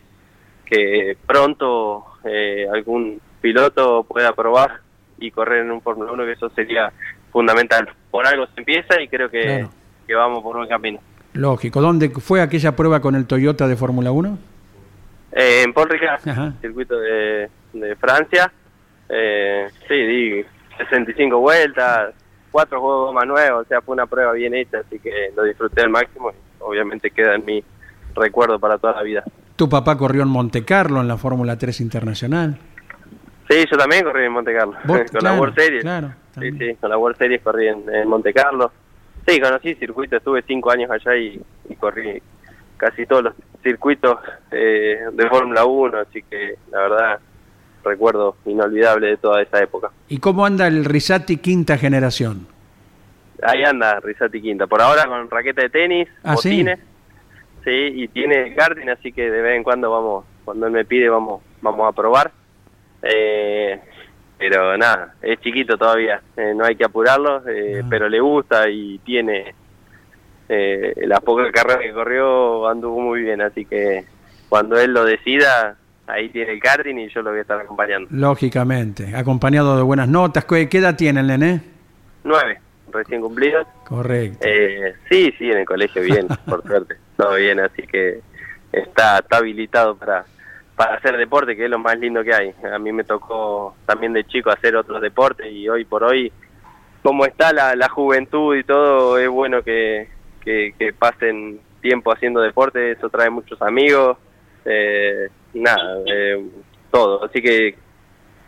[0.65, 4.81] que pronto eh, algún piloto pueda probar
[5.19, 6.91] y correr en un Fórmula 1, que eso sería
[7.31, 7.89] fundamental.
[8.11, 9.67] Por algo se empieza y creo que,
[10.05, 10.99] que vamos por buen camino.
[11.33, 11.81] Lógico.
[11.81, 14.37] ¿Dónde fue aquella prueba con el Toyota de Fórmula 1?
[15.33, 16.21] Eh, en Paul Ricard,
[16.61, 18.51] circuito de, de Francia.
[19.09, 20.45] Eh, sí, di
[20.77, 22.13] 65 vueltas,
[22.51, 25.81] cuatro juegos más nuevos, o sea, fue una prueba bien hecha, así que lo disfruté
[25.81, 27.63] al máximo y obviamente queda en mi
[28.15, 29.23] recuerdo para toda la vida.
[29.55, 32.57] ¿Tu papá corrió en Monte Carlo en la Fórmula 3 Internacional?
[33.49, 35.83] Sí, yo también corrí en Monte Carlo, con la World Series.
[36.39, 38.71] sí, sí, con la World Series corrí en, Monte Carlo.
[39.25, 41.41] Sí, conocí circuitos, estuve cinco años allá y,
[41.79, 42.21] corrí
[42.77, 44.17] casi todos los circuitos
[44.51, 47.19] eh, de Fórmula 1, así que la verdad
[47.83, 49.91] recuerdo inolvidable de toda esa época.
[50.07, 52.47] ¿Y cómo anda el Risati quinta generación?
[53.41, 56.79] Ahí anda Risati quinta, por ahora con raqueta de tenis, ¿Ah, botines,
[57.63, 57.71] sí?
[57.71, 61.41] y tiene karting, así que de vez en cuando vamos, cuando él me pide vamos,
[61.61, 62.31] vamos a probar.
[63.03, 63.79] Eh,
[64.37, 67.87] pero nada, es chiquito todavía, eh, no hay que apurarlo, eh, ah.
[67.89, 69.55] pero le gusta y tiene
[70.47, 74.05] eh, la poca carrera que corrió anduvo muy bien, así que
[74.47, 78.09] cuando él lo decida, ahí tiene el karting y yo lo voy a estar acompañando.
[78.11, 80.45] Lógicamente, acompañado de buenas notas.
[80.45, 81.61] ¿Qué, edad tiene el nené?
[82.23, 82.59] Nueve,
[82.91, 83.65] recién cumplido.
[83.85, 84.39] Correcto.
[84.41, 88.21] Eh, sí, sí, en el colegio bien, por suerte, todo bien, así que
[88.71, 90.25] está, está habilitado para
[90.77, 92.53] para hacer deporte, que es lo más lindo que hay.
[92.71, 96.31] A mí me tocó también de chico hacer otros deportes y hoy por hoy,
[97.01, 100.07] como está la, la juventud y todo, es bueno que,
[100.43, 104.19] que, pasen tiempo haciendo deporte, eso trae muchos amigos,
[104.65, 106.43] eh, nada, eh,
[106.91, 107.23] todo.
[107.23, 107.75] Así que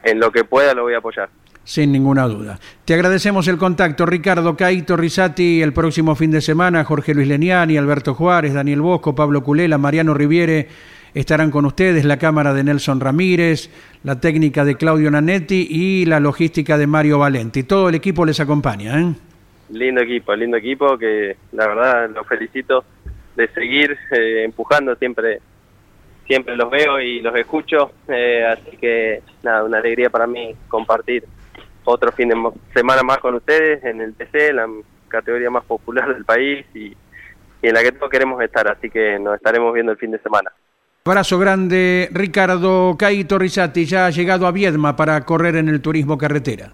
[0.03, 1.29] en lo que pueda lo voy a apoyar.
[1.63, 2.59] Sin ninguna duda.
[2.85, 7.77] Te agradecemos el contacto, Ricardo Caito Risati, el próximo fin de semana, Jorge Luis Leniani,
[7.77, 10.67] Alberto Juárez, Daniel Bosco, Pablo Culela, Mariano Riviere
[11.13, 13.69] Estarán con ustedes la cámara de Nelson Ramírez,
[14.03, 17.63] la técnica de Claudio Nanetti y la logística de Mario Valenti.
[17.63, 18.99] Todo el equipo les acompaña.
[19.01, 19.13] ¿eh?
[19.71, 22.83] Lindo equipo, lindo equipo que la verdad los felicito
[23.35, 25.39] de seguir eh, empujando siempre
[26.29, 31.25] siempre los veo y los escucho eh, así que nada una alegría para mí compartir
[31.83, 32.35] otro fin de
[32.71, 34.67] semana más con ustedes en el TC la
[35.07, 36.95] categoría más popular del país y,
[37.63, 40.51] en la que todos queremos estar así que nos estaremos viendo el fin de semana
[41.03, 46.19] Abrazo grande, Ricardo Caito Risati, ya ha llegado a Viedma para correr en el turismo
[46.19, 46.71] carretera.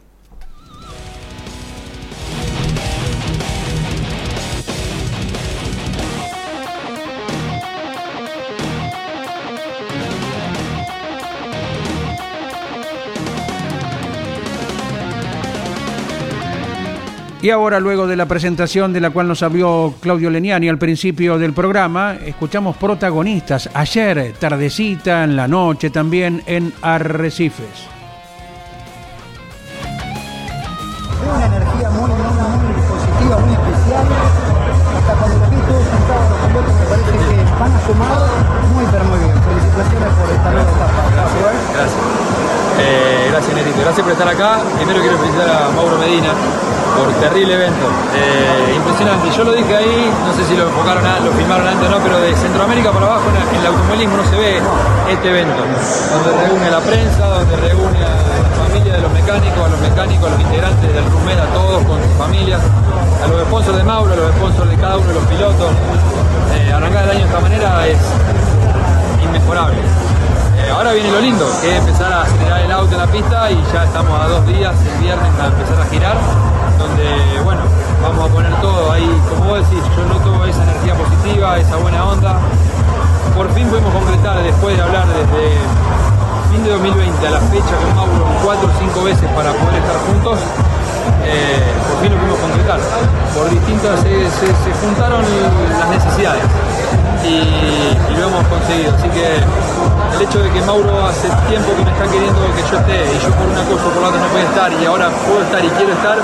[17.45, 21.37] Y ahora, luego de la presentación de la cual nos habló Claudio Leniani al principio
[21.37, 27.85] del programa, escuchamos protagonistas ayer, tardecita, en la noche también en Arrecifes.
[31.21, 34.05] Una energía muy, muy, muy positiva, muy especial.
[34.97, 38.25] Hasta cuando los vi todos sentados los pilotos me parece que van a sumar
[38.73, 39.37] muy, pero muy bien.
[39.45, 40.97] Felicitaciones por esta nueva etapa.
[41.13, 42.01] Gracias.
[42.79, 43.81] Eh, gracias, Nerito.
[43.81, 44.63] Gracias por estar acá.
[44.77, 46.33] Primero quiero felicitar a Mauro Medina
[46.95, 47.85] por terrible evento.
[48.15, 49.29] Eh, impresionante.
[49.35, 52.19] Yo lo dije ahí, no sé si lo enfocaron, lo filmaron antes o no, pero
[52.19, 54.61] de Centroamérica para abajo en el automovilismo no se ve
[55.09, 59.69] este evento, donde reúne a la prensa, donde reúne a familia de los mecánicos, a
[59.69, 62.61] los mecánicos, a los integrantes del RUMED, a todos con sus familias,
[63.23, 65.69] a los sponsors de Mauro, a los sponsors de cada uno de los pilotos.
[66.55, 67.99] Eh, arrancar el año de esta manera es
[69.23, 69.77] inmejorable.
[70.65, 73.51] Eh, ahora viene lo lindo, que es empezar a acelerar el auto en la pista
[73.51, 76.17] y ya estamos a dos días, el viernes, para empezar a girar,
[76.79, 77.61] donde, bueno,
[78.01, 82.03] vamos a poner todo ahí, como vos decís, yo noto esa energía positiva, esa buena
[82.05, 82.37] onda.
[83.35, 85.59] Por fin pudimos completar, después de hablar desde
[86.51, 89.97] fin de 2020 a la fecha con Mauro cuatro o cinco veces para poder estar
[90.07, 90.39] juntos,
[91.25, 92.79] eh, por fin lo pudimos concretar.
[93.35, 96.43] Por distintas, se, se- juntaron las necesidades
[97.27, 98.93] y lo hemos conseguido.
[98.95, 99.43] Así que
[100.13, 103.19] el hecho de que Mauro hace tiempo que me está queriendo que yo esté y
[103.19, 105.63] yo por una cosa o por la otra no puedo estar y ahora puedo estar
[105.63, 106.17] y quiero estar,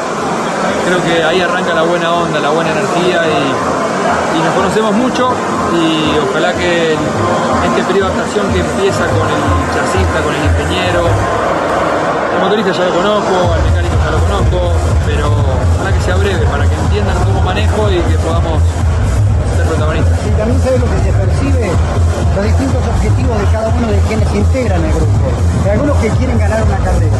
[0.85, 3.81] creo que ahí arranca la buena onda, la buena energía y,
[4.41, 5.29] nos conocemos mucho
[5.71, 11.05] y ojalá que este periodo de adaptación que empieza con el chasista, con el ingeniero,
[11.05, 14.73] el motorista ya lo conozco, al mecánico ya lo conozco,
[15.05, 18.57] pero ojalá que sea breve para que entiendan cómo manejo y que podamos
[19.71, 20.19] ser protagonistas.
[20.27, 21.63] Y también sabe lo que se percibe,
[22.35, 25.25] los distintos objetivos de cada uno de quienes integran el grupo.
[25.63, 27.19] Hay algunos que quieren ganar una carrera,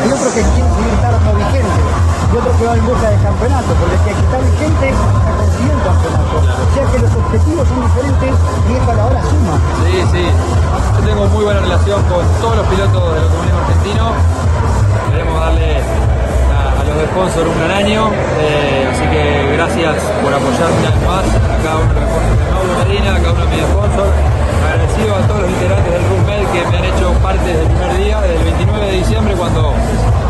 [0.00, 1.86] hay otros que quieren seguir estando vigentes,
[2.32, 5.76] y otros que van en busca del campeonato, porque el que está vigente está consiguiendo
[5.76, 6.34] el campeonato.
[6.40, 9.54] O sea que los objetivos son diferentes y esto a la hora suma.
[9.84, 10.24] Sí, sí.
[10.32, 14.04] Yo tengo muy buena relación con todos los pilotos del automovilismo argentino.
[15.12, 18.08] Queremos darle a, a los sponsors un gran año.
[18.40, 21.24] eh, así que gracias por apoyarme vez más
[21.62, 24.12] cada uno de los sponsors de Mauro Medina, a cada uno de mis sponsors.
[24.62, 27.96] Agradecido a todos los integrantes del RUMED que me han hecho parte desde el primer
[27.98, 29.74] día, desde el 29 de diciembre cuando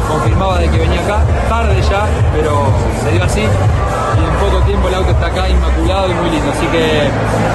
[0.09, 2.67] confirmaba de que venía acá, tarde ya, pero
[3.05, 6.51] se dio así y en poco tiempo el auto está acá inmaculado y muy lindo.
[6.51, 7.09] Así que,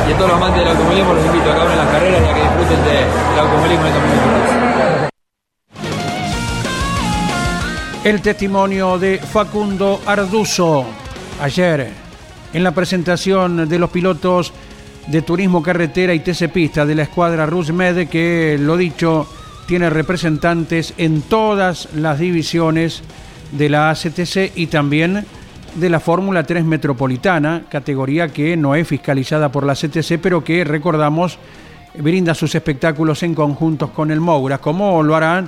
[0.09, 2.21] y a todos los amantes del automovilismo los invito a cada una de las carreras
[2.21, 4.53] y a que disfruten de- del automovilismo en estos momentos.
[8.03, 10.85] El testimonio de Facundo Arduzo
[11.41, 11.91] ayer
[12.57, 14.51] en la presentación de los pilotos
[15.05, 19.27] de turismo carretera y TC Pista de la escuadra Rusmed que lo dicho
[19.67, 23.03] tiene representantes en todas las divisiones
[23.51, 25.23] de la ACTC y también
[25.75, 30.63] de la Fórmula 3 Metropolitana, categoría que no es fiscalizada por la CTC, pero que
[30.63, 31.37] recordamos
[31.99, 35.47] brinda sus espectáculos en conjuntos con el Moura, como lo harán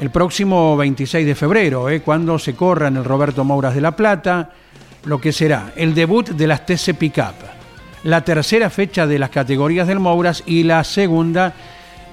[0.00, 2.00] el próximo 26 de febrero, ¿eh?
[2.00, 4.50] cuando se corra en el Roberto Mouras de La Plata,
[5.04, 7.34] lo que será el debut de las TC Pickup,
[8.04, 11.54] la tercera fecha de las categorías del Mouras y la segunda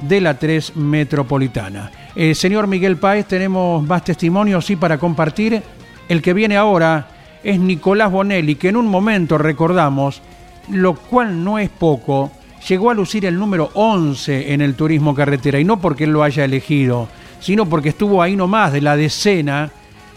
[0.01, 1.91] de la 3 Metropolitana.
[2.15, 5.61] Eh, señor Miguel Páez, tenemos más testimonios sí para compartir.
[6.07, 7.07] El que viene ahora
[7.43, 10.21] es Nicolás Bonelli, que en un momento recordamos,
[10.69, 12.31] lo cual no es poco,
[12.67, 16.23] llegó a lucir el número 11 en el turismo carretera, y no porque él lo
[16.23, 17.07] haya elegido,
[17.39, 19.71] sino porque estuvo ahí nomás de la decena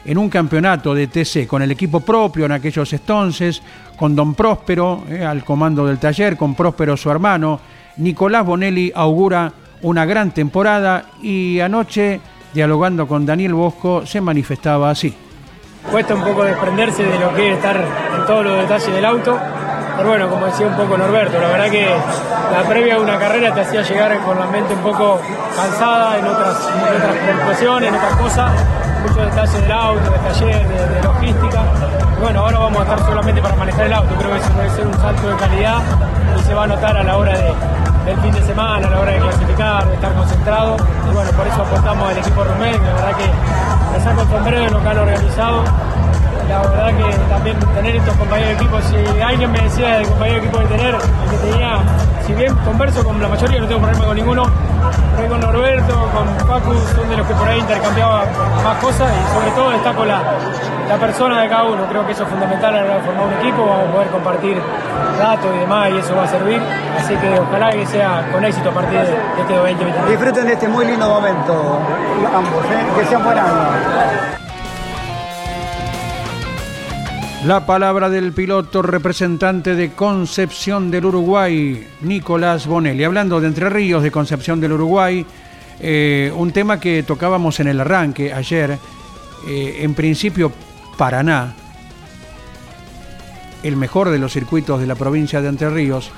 [0.09, 3.63] en un campeonato de TC con el equipo propio en aquellos entonces,
[3.95, 7.61] con don Próspero eh, al comando del taller, con Próspero su hermano.
[7.99, 9.53] Nicolás Bonelli augura
[9.83, 12.23] una gran temporada y anoche,
[12.55, 15.15] dialogando con Daniel Bosco, se manifestaba así.
[15.91, 19.39] Cuesta un poco desprenderse de lo que es estar en todos los detalles del auto.
[19.99, 23.53] Pero bueno, como decía un poco Norberto, la verdad que la previa a una carrera
[23.53, 25.21] te hacía llegar con la mente un poco
[25.55, 28.53] cansada en otras, en otras preocupaciones, en otras cosas,
[29.01, 31.63] muchos detalles del auto, de taller, de, logística.
[32.21, 34.87] Bueno, ahora vamos a estar solamente para manejar el auto, creo que eso puede ser
[34.87, 35.83] un salto de calidad
[36.39, 37.53] y se va a notar a la hora de,
[38.05, 40.77] del fin de semana, a la hora de clasificar, de estar concentrado.
[41.11, 44.65] Y bueno, por eso apostamos al equipo Rumén, la verdad que me saco el sombrero
[44.65, 45.65] de lo que han organizado
[46.49, 50.41] la verdad que también tener estos compañeros de equipo, si alguien me decía del compañero
[50.41, 51.79] de equipo que tener, el que tenía,
[52.27, 54.43] si bien converso con la mayoría, no tengo problema con ninguno,
[55.17, 58.25] pero con Norberto, con Facu, son de los que por ahí intercambiaba
[58.65, 60.23] más cosas y sobre todo destaco la,
[60.89, 63.27] la persona de cada uno, creo que eso es fundamental a la hora de formar
[63.27, 64.63] un equipo, vamos a poder compartir
[65.19, 66.63] datos y demás y eso va a servir,
[66.99, 70.09] así que ojalá que sea con éxito a partir de, de este 2023.
[70.09, 71.79] Disfruten de este muy lindo momento,
[72.35, 73.01] ambos, ¿eh?
[73.01, 74.39] que sean buen año.
[77.45, 83.05] La palabra del piloto representante de Concepción del Uruguay, Nicolás Bonelli.
[83.05, 85.25] Hablando de Entre Ríos, de Concepción del Uruguay,
[85.79, 88.77] eh, un tema que tocábamos en el arranque ayer,
[89.47, 90.51] eh, en principio
[90.97, 91.55] Paraná,
[93.63, 96.11] el mejor de los circuitos de la provincia de Entre Ríos,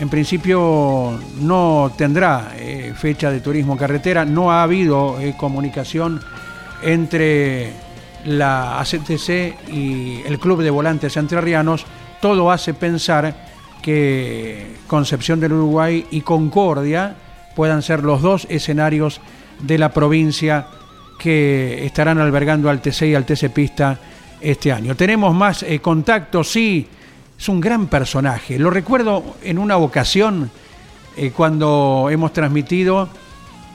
[0.00, 6.18] en principio no tendrá eh, fecha de turismo carretera, no ha habido comunicación
[6.82, 7.91] entre
[8.24, 11.84] la ACTC y el Club de Volantes Entrerrianos,
[12.20, 13.34] todo hace pensar
[13.82, 17.16] que Concepción del Uruguay y Concordia
[17.56, 19.20] puedan ser los dos escenarios
[19.60, 20.66] de la provincia
[21.18, 23.98] que estarán albergando al TC y al TC Pista
[24.40, 24.94] este año.
[24.96, 26.86] Tenemos más eh, contactos, sí,
[27.38, 28.58] es un gran personaje.
[28.58, 30.50] Lo recuerdo en una ocasión
[31.16, 33.08] eh, cuando hemos transmitido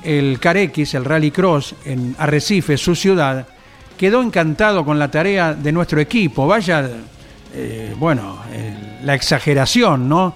[0.04, 3.48] el Carex, el Rally Cross en Arrecife, su ciudad,
[3.98, 6.48] quedó encantado con la tarea de nuestro equipo.
[6.48, 6.88] Vaya,
[7.54, 10.34] eh, bueno, eh, la exageración, ¿no?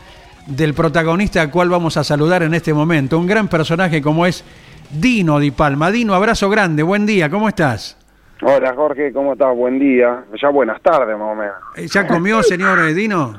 [0.47, 3.17] Del protagonista al cual vamos a saludar en este momento.
[3.17, 4.43] Un gran personaje como es
[4.89, 5.91] Dino Di Palma.
[5.91, 7.97] Dino, abrazo grande, buen día, ¿cómo estás?
[8.41, 9.55] Hola Jorge, ¿cómo estás?
[9.55, 10.23] Buen día.
[10.41, 11.55] Ya buenas tardes más o menos.
[11.75, 13.35] Eh, ¿Ya comió, señor eh, Dino?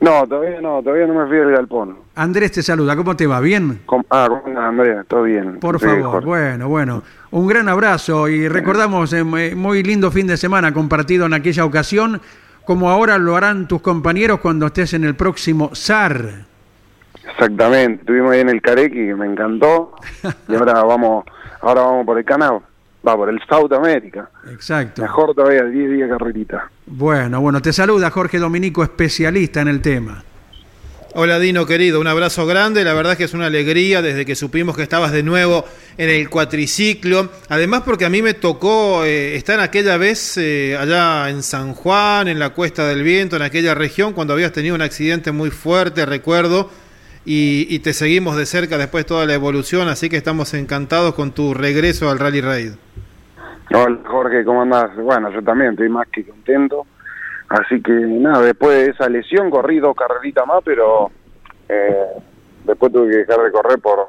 [0.00, 1.98] No, todavía no, todavía no me fui del galpón.
[2.14, 3.38] Andrés te saluda, ¿cómo te va?
[3.40, 3.80] ¿Bien?
[3.86, 5.06] Com- ah, ¿cómo Andrés?
[5.08, 5.58] Todo bien.
[5.60, 6.26] Por Sí, favor, Jorge.
[6.26, 7.02] bueno, bueno.
[7.30, 12.20] Un gran abrazo y recordamos eh, muy lindo fin de semana compartido en aquella ocasión,
[12.64, 16.46] como ahora lo harán tus compañeros cuando estés en el próximo SAR.
[17.28, 19.96] Exactamente, estuvimos ahí en el Carequi, me encantó.
[20.48, 21.24] y ahora vamos,
[21.60, 22.60] ahora vamos por el canal,
[23.06, 24.30] va por el South America.
[24.50, 25.02] Exacto.
[25.02, 26.70] Mejor todavía, 10 días carrerita.
[26.86, 30.22] Bueno, bueno, te saluda Jorge Dominico, especialista en el tema.
[31.18, 34.34] Hola Dino querido, un abrazo grande, la verdad es que es una alegría desde que
[34.34, 35.64] supimos que estabas de nuevo
[35.96, 41.30] en el cuatriciclo, además porque a mí me tocó eh, estar aquella vez eh, allá
[41.30, 44.82] en San Juan, en la Cuesta del Viento, en aquella región, cuando habías tenido un
[44.82, 46.68] accidente muy fuerte, recuerdo,
[47.24, 51.54] y, te seguimos de cerca después toda la evolución, así que estamos encantados con tu
[51.54, 52.72] regreso al Rally Raid.
[53.72, 54.94] Hola Jorge, ¿cómo andás?
[54.96, 56.86] Bueno, yo también estoy más que contento.
[57.48, 61.10] Así que nada, después de esa lesión corrí dos carreritas más, pero
[61.68, 62.06] eh,
[62.64, 64.08] después tuve que dejar de correr por,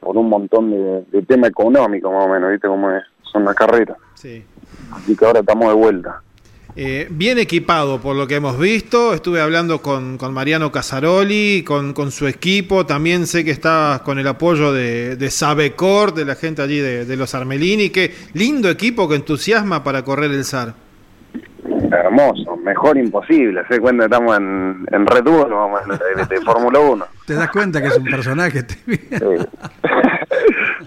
[0.00, 3.02] por un montón de, de tema económico más o menos, ¿viste cómo es?
[3.32, 3.96] son las carreras.
[4.14, 4.44] Sí.
[4.92, 6.22] Así que ahora estamos de vuelta.
[6.76, 11.92] Eh, bien equipado por lo que hemos visto, estuve hablando con, con Mariano Casaroli, con,
[11.92, 16.36] con su equipo, también sé que estás con el apoyo de, de Sabecor, de la
[16.36, 20.74] gente allí de, de los Armelini, qué lindo equipo que entusiasma para correr el SAR.
[21.90, 23.62] Hermoso, mejor imposible.
[23.68, 27.06] Se cuenta que estamos en, en Red Bull, vamos, de, de Fórmula 1.
[27.26, 28.64] ¿Te das cuenta que es un personaje?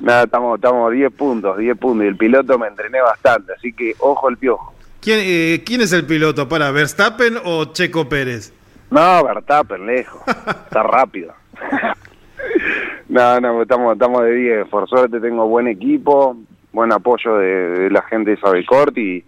[0.01, 2.05] Nada, estamos estamos 10 puntos, 10 puntos.
[2.05, 4.73] Y el piloto me entrené bastante, así que ojo el piojo.
[5.01, 6.47] ¿Quién, eh, ¿Quién es el piloto?
[6.47, 8.53] ¿Para Verstappen o Checo Pérez?
[8.91, 10.21] No, Verstappen, lejos.
[10.27, 11.33] Está rápido.
[13.09, 14.67] no, no, estamos, estamos de 10.
[14.67, 16.37] Por suerte tengo buen equipo,
[16.71, 19.23] buen apoyo de, de la gente de Sabecort y,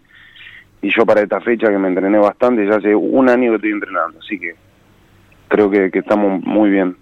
[0.84, 3.72] y yo para esta fecha que me entrené bastante, ya hace un año que estoy
[3.72, 4.54] entrenando, así que
[5.48, 6.96] creo que, que estamos muy bien.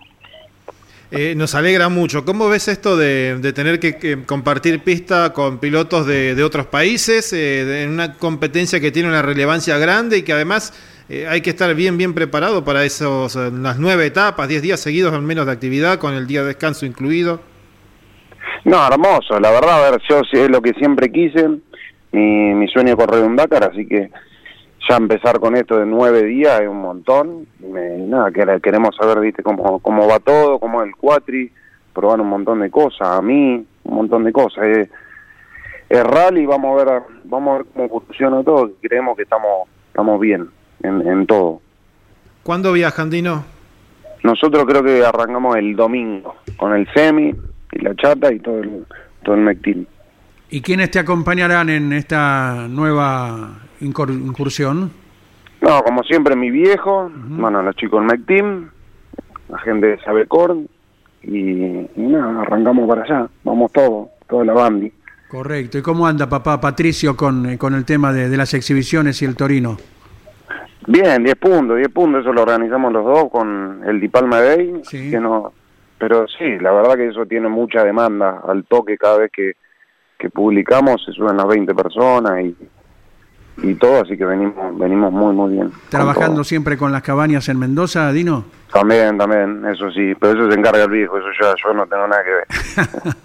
[1.14, 2.24] Eh, nos alegra mucho.
[2.24, 6.68] ¿Cómo ves esto de, de tener que, que compartir pista con pilotos de, de otros
[6.68, 10.72] países eh, de- en una competencia que tiene una relevancia grande y que además
[11.10, 14.80] eh, hay que estar bien bien preparado para esos eh, las nueve etapas, diez días
[14.80, 17.42] seguidos al menos de actividad con el día de descanso incluido?
[18.64, 21.46] No, hermoso, la verdad, a ver, yo es lo que siempre quise,
[22.12, 24.10] mi, mi sueño es correr un Dakar, así que
[24.90, 29.20] ya empezar con esto de nueve días es un montón, me- nada, que queremos saber,
[29.20, 31.52] viste, cómo, cómo va todo, cómo es el cuatri,
[31.94, 34.90] probar un montón de cosas, a mí, un montón de cosas, es,
[35.90, 40.20] es rally, vamos a ver, vamos a ver cómo funciona todo, creemos que estamos, estamos
[40.20, 40.50] bien
[40.84, 41.62] en, en todo.
[42.44, 43.44] ¿Cuándo viajan, Dino?
[44.24, 47.36] Nosotros creo que arrancamos el domingo, con el semi
[47.72, 48.86] y la chata y todo el,
[49.24, 49.88] todo el mectil.
[50.52, 54.92] ¿Y quiénes te acompañarán en esta nueva incur- incursión?
[55.62, 58.70] No, como siempre, mi viejo, bueno, los chicos del MEC Team,
[59.48, 60.68] la gente de Sabecorn,
[61.24, 64.92] y, y nada, arrancamos para allá, vamos todos, toda la bandi.
[65.30, 65.78] Correcto.
[65.78, 69.26] ¿Y cómo anda papá Patricio con, eh, con el tema de, de las exhibiciones y
[69.26, 69.78] el Torino?
[70.88, 75.20] Bien, 10 puntos, 10 puntos, eso lo organizamos los dos con el Dipalma Day, que
[75.20, 75.54] no,
[76.00, 79.54] pero sí, la verdad que eso tiene mucha demanda, al toque cada vez que,
[80.22, 82.56] que publicamos se suben las 20 personas y,
[83.64, 85.70] y todo, así que venimos venimos muy, muy bien.
[85.70, 88.46] con ¿Trabajando siempre con las cabañas en Mendoza, Dino?
[88.72, 92.08] También, también, eso sí, pero eso se encarga el viejo, eso ya yo no tengo
[92.08, 92.46] nada que ver.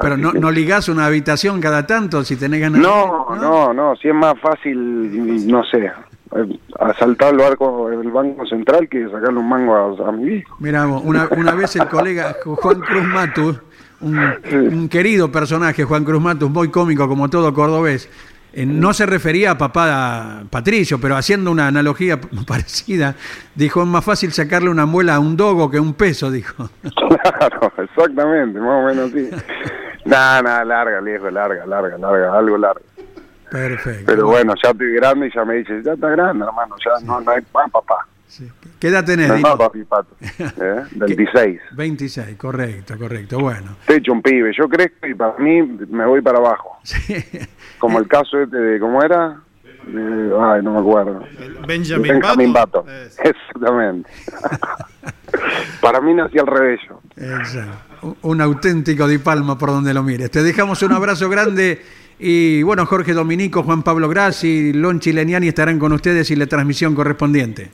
[0.00, 4.08] Pero no, no ligás una habitación cada tanto si tenés ganas No, no, no, si
[4.08, 5.90] es más fácil, no sé,
[6.80, 10.56] asaltar el, barco, el banco central que sacarle un mango a, a mi viejo.
[10.60, 13.60] Mira, una, una vez el colega Juan Cruz Matus,
[14.02, 14.18] un,
[14.52, 18.08] un querido personaje, Juan Cruz Matus, muy cómico como todo cordobés,
[18.54, 23.14] eh, no se refería a papá Patricio, pero haciendo una analogía parecida,
[23.54, 26.68] dijo, es más fácil sacarle una muela a un dogo que un peso, dijo.
[27.22, 29.30] Claro, exactamente, más o menos así.
[30.04, 32.80] Nada, nada, larga, viejo, larga, larga, larga, algo largo.
[33.50, 34.04] Perfecto.
[34.06, 37.20] Pero bueno, ya estoy grande y ya me dice, ya está grande, hermano, ya no,
[37.20, 38.06] no hay pan, papá.
[38.78, 39.28] ¿Qué edad tenés?
[39.28, 39.48] Me Dino?
[39.50, 40.16] mapa, Pipato.
[40.38, 40.82] ¿Eh?
[40.92, 41.60] 26.
[41.72, 43.38] 26, correcto, correcto.
[43.38, 43.76] Bueno.
[43.80, 44.52] Estoy hecho un pibe.
[44.56, 46.78] Yo crezco y para mí me voy para abajo.
[47.78, 49.40] Como el caso este de, ¿cómo era?
[49.86, 51.24] De- ay, no me acuerdo.
[51.66, 52.84] Benjamin, Benjamin Bato.
[52.84, 52.92] Bato.
[53.22, 54.10] Exactamente.
[55.80, 57.00] para mí nací al revés yo.
[57.16, 58.16] Exacto.
[58.22, 60.30] Un auténtico Di Palma por donde lo mires.
[60.30, 61.80] Te dejamos un abrazo grande
[62.18, 66.94] y bueno, Jorge Dominico, Juan Pablo Grassi, Lonchi Leniani estarán con ustedes y la transmisión
[66.94, 67.70] correspondiente.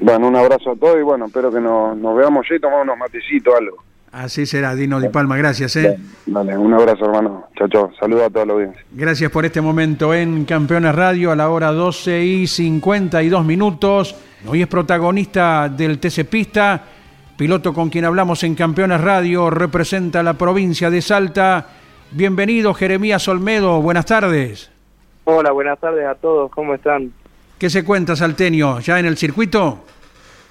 [0.00, 2.84] Bueno, un abrazo a todos y bueno, espero que nos, nos veamos ya y tomamos
[2.84, 3.78] unos matecitos algo.
[4.12, 5.76] Así será, Dino Di Palma, gracias.
[5.76, 5.98] ¿eh?
[6.24, 7.48] Dale, un abrazo hermano.
[7.56, 7.90] Chao, chao.
[8.00, 8.82] Saludos a toda la audiencia.
[8.92, 14.16] Gracias por este momento en Campeones Radio a la hora 12 y 52 minutos.
[14.46, 16.80] Hoy es protagonista del TC Pista,
[17.36, 21.66] piloto con quien hablamos en Campeones Radio, representa la provincia de Salta.
[22.12, 24.70] Bienvenido Jeremías Olmedo, buenas tardes.
[25.24, 27.12] Hola, buenas tardes a todos, ¿cómo están?
[27.58, 28.80] ¿Qué se cuenta, Salteño?
[28.80, 29.84] ¿Ya en el circuito?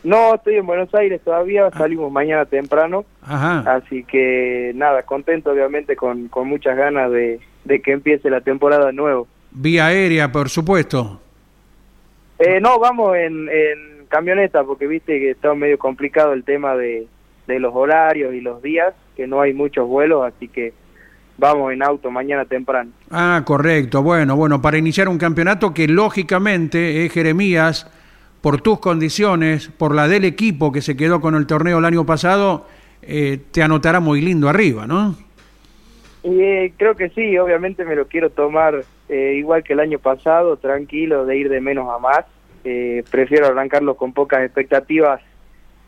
[0.04, 3.60] No, estoy en Buenos Aires todavía, salimos mañana temprano, Ajá.
[3.76, 8.88] así que nada, contento obviamente con, con muchas ganas de, de que empiece la temporada
[8.88, 9.28] de nuevo.
[9.52, 11.20] Vía aérea, por supuesto.
[12.40, 17.08] Eh, no, vamos en, en camioneta porque viste que está medio complicado el tema de,
[17.48, 20.74] de los horarios y los días, que no hay muchos vuelos, así que
[21.38, 22.92] vamos en auto mañana temprano.
[23.12, 24.02] Ah, correcto.
[24.04, 27.90] Bueno, bueno, para iniciar un campeonato que lógicamente, eh, Jeremías,
[28.42, 32.06] por tus condiciones, por la del equipo que se quedó con el torneo el año
[32.06, 32.68] pasado,
[33.02, 35.16] eh, te anotará muy lindo arriba, ¿no?
[36.24, 40.58] Eh, creo que sí, obviamente me lo quiero tomar eh, igual que el año pasado,
[40.58, 42.26] tranquilo, de ir de menos a más.
[42.66, 45.22] Eh, prefiero arrancarlo con pocas expectativas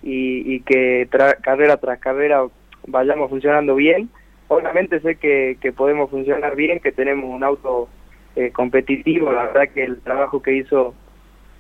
[0.02, 2.44] y, y que tra- carrera tras carrera
[2.88, 4.10] vayamos funcionando bien.
[4.50, 7.88] Obviamente sé que, podemos funcionar bien, que tenemos un auto
[8.36, 9.32] eh, competitivo.
[9.32, 10.94] La verdad que el trabajo que hizo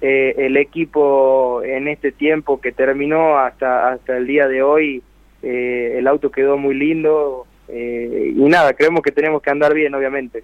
[0.02, 5.02] eh, el equipo en este tiempo que terminó hasta, hasta el día de hoy,
[5.42, 7.46] eh, el auto quedó muy lindo.
[7.68, 10.44] eh, y nada, creemos que tenemos que andar bien, obviamente.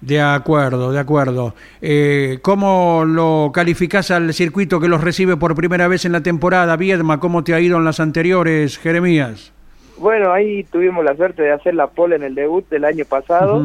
[0.00, 1.54] De acuerdo, de acuerdo.
[1.82, 6.76] Eh, ¿Cómo lo calificás al circuito que los recibe por primera vez en la temporada,
[6.76, 7.20] Viedma?
[7.20, 9.52] ¿Cómo te ha ido en las anteriores, Jeremías?
[10.00, 13.62] Bueno, ahí tuvimos la suerte de hacer la pole en el debut del año pasado.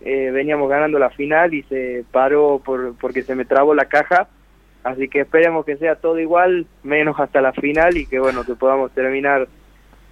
[0.00, 4.26] Eh, veníamos ganando la final y se paró por, porque se me trabó la caja.
[4.82, 8.56] Así que esperemos que sea todo igual, menos hasta la final y que bueno, que
[8.56, 9.46] podamos terminar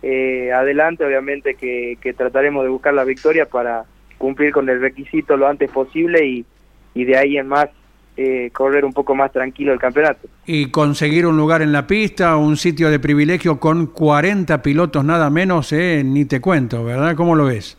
[0.03, 1.05] eh, adelante.
[1.05, 3.85] Obviamente que, que trataremos de buscar la victoria para
[4.17, 6.47] cumplir con el requisito lo antes posible y,
[6.95, 7.69] y de ahí en más
[8.17, 10.29] eh, correr un poco más tranquilo el campeonato.
[10.47, 15.31] Y conseguir un lugar en la pista, un sitio de privilegio con 40 pilotos nada
[15.31, 17.17] menos, eh, ni te cuento, ¿verdad?
[17.17, 17.77] ¿Cómo lo ves?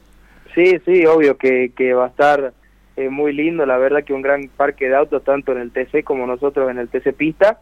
[0.54, 2.54] Sí, sí, obvio que, que va a estar
[2.98, 6.04] eh, muy lindo, la verdad que un gran parque de autos, tanto en el TC
[6.04, 7.60] como nosotros en el TC Pista.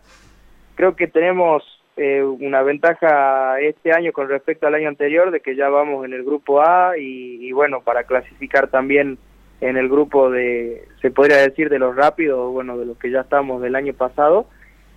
[0.75, 1.63] Creo que tenemos
[1.97, 6.13] eh, una ventaja este año con respecto al año anterior, de que ya vamos en
[6.13, 9.17] el grupo A y, y bueno, para clasificar también
[9.63, 13.21] en el grupo de, se podría decir, de los rápidos, bueno, de los que ya
[13.21, 14.45] estamos del año pasado,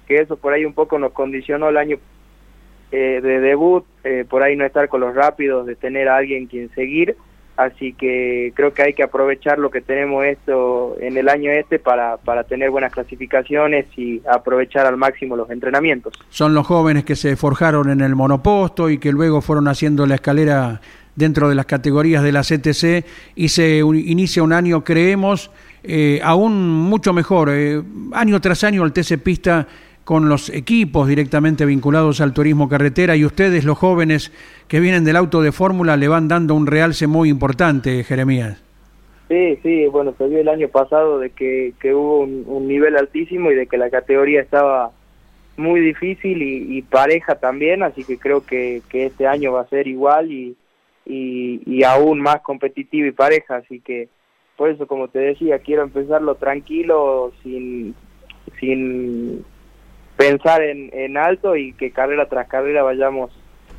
[0.09, 1.99] que eso por ahí un poco nos condicionó el año
[2.91, 6.47] eh, de debut, eh, por ahí no estar con los rápidos, de tener a alguien
[6.47, 7.17] quien seguir,
[7.57, 11.79] así que creo que hay que aprovechar lo que tenemos esto en el año este
[11.79, 16.13] para, para tener buenas clasificaciones y aprovechar al máximo los entrenamientos.
[16.29, 20.17] Son los jóvenes que se forjaron en el monoposto y que luego fueron haciendo la
[20.17, 20.81] escalera
[21.17, 23.05] dentro de las categorías de la CTC
[23.35, 25.51] y se inicia un año, creemos,
[25.83, 27.49] eh, aún mucho mejor.
[27.51, 29.67] eh, año tras año el TC Pista
[30.05, 34.31] con los equipos directamente vinculados al turismo carretera y ustedes, los jóvenes
[34.69, 38.63] que vienen del auto de fórmula, le van dando un realce muy importante, Jeremías.
[39.29, 42.97] Sí, sí, bueno, se vio el año pasado de que, que hubo un, un nivel
[42.97, 44.93] altísimo y de que la categoría estaba
[45.57, 49.69] muy difícil y, y pareja también, así que creo que, que este año va a
[49.69, 50.57] ser igual y,
[51.07, 54.09] y, y aún más competitivo y pareja, así que
[54.57, 57.95] por eso, como te decía, quiero empezarlo tranquilo, sin,
[58.61, 59.45] sin
[60.17, 63.31] pensar en, en alto y que carrera tras carrera vayamos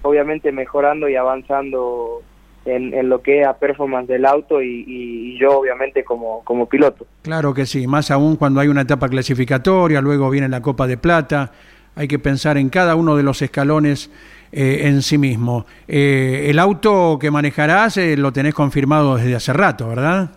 [0.03, 2.21] obviamente mejorando y avanzando
[2.65, 6.67] en, en lo que es a performance del auto y- y yo obviamente como, como
[6.67, 7.07] piloto.
[7.23, 10.97] Claro que sí, más aún cuando hay una etapa clasificatoria, luego viene la Copa de
[10.97, 11.51] Plata,
[11.95, 14.11] hay que pensar en cada uno de los escalones
[14.51, 15.65] eh, en sí mismo.
[15.87, 20.31] Eh, el auto que manejarás eh, lo tenés confirmado desde hace rato, ¿verdad?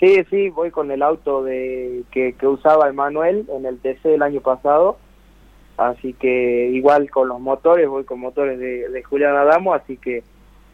[0.00, 4.22] Sí, sí, voy con el auto de que, que usaba Emanuel en el TC el
[4.22, 4.98] año pasado,
[5.76, 10.22] así que igual con los motores, voy con motores de, de Julián Adamo, así que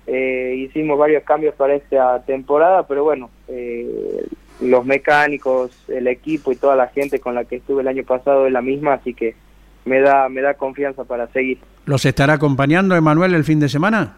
[0.06, 4.26] eh, hicimos varios cambios para esta temporada, pero bueno, eh,
[4.60, 8.46] los mecánicos, el equipo y toda la gente con la que estuve el año pasado
[8.46, 9.36] es la misma, así que
[9.84, 11.58] me da me da confianza para seguir.
[11.86, 14.16] ¿Los estará acompañando Emanuel el fin de semana?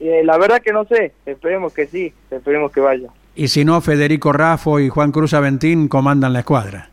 [0.00, 3.08] Eh, la verdad que no sé, esperemos que sí, esperemos que vaya.
[3.34, 6.90] Y si no, Federico Rafo y Juan Cruz Aventín comandan la escuadra.